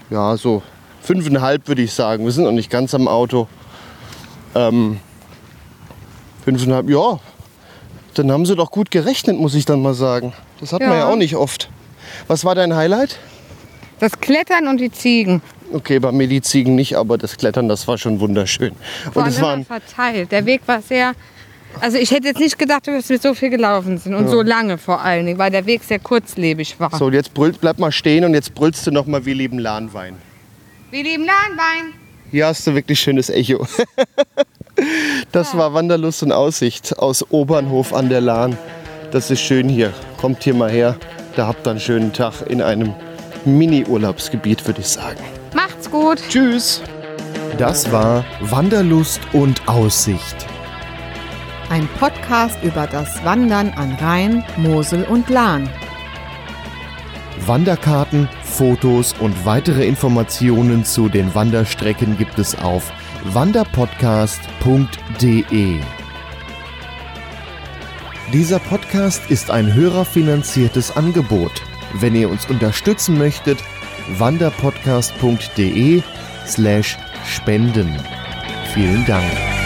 [0.10, 0.62] Ja, so
[1.08, 2.26] fünfeinhalb würde ich sagen.
[2.26, 3.48] Wir sind noch nicht ganz am Auto.
[4.54, 5.00] Ähm,
[6.44, 7.20] fünfeinhalb, ja.
[8.16, 10.34] Dann haben sie doch gut gerechnet, muss ich dann mal sagen.
[10.60, 10.98] Das hat man Ja.
[10.98, 11.70] ja auch nicht oft.
[12.28, 13.18] Was war dein Highlight?
[14.00, 15.42] Das Klettern und die Ziegen.
[15.74, 18.74] Okay, bei mir die Ziegen nicht, aber das Klettern, das war schon wunderschön.
[19.14, 20.32] Vor Und es waren, immer verteilt.
[20.32, 21.14] Der Weg war sehr.
[21.80, 24.78] Also ich hätte jetzt nicht gedacht, dass wir so viel gelaufen sind und so lange
[24.78, 26.96] vor allen Dingen, weil der Weg sehr kurzlebig war.
[26.98, 30.16] so, jetzt brüllt, bleib mal stehen und jetzt brüllst du noch mal, wir lieben Lahnwein.
[30.90, 31.94] Wir lieben Lahnwein.
[32.32, 33.66] Hier hast du wirklich schönes Echo.
[35.32, 38.56] Das war Wanderlust und Aussicht aus Obernhof an der Lahn.
[39.12, 39.92] Das ist schön hier.
[40.18, 40.96] Kommt hier mal her.
[41.36, 42.94] Da habt ihr einen schönen Tag in einem
[43.44, 45.20] Mini-Urlaubsgebiet, würde ich sagen.
[45.56, 46.22] Macht's gut.
[46.30, 46.84] Tschüss.
[47.58, 50.46] Das war Wanderlust und Aussicht.
[51.70, 55.68] Ein Podcast über das Wandern an Rhein, Mosel und Lahn.
[57.46, 62.92] Wanderkarten, Fotos und weitere Informationen zu den Wanderstrecken gibt es auf
[63.26, 65.80] wanderpodcast.de.
[68.34, 71.62] Dieser Podcast ist ein hörerfinanziertes Angebot.
[71.94, 73.64] Wenn ihr uns unterstützen möchtet,
[74.18, 76.02] wanderpodcast.de
[76.46, 77.98] slash spenden.
[78.74, 79.57] Vielen Dank.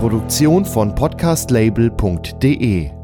[0.00, 2.99] Produktion von podcastlabel.de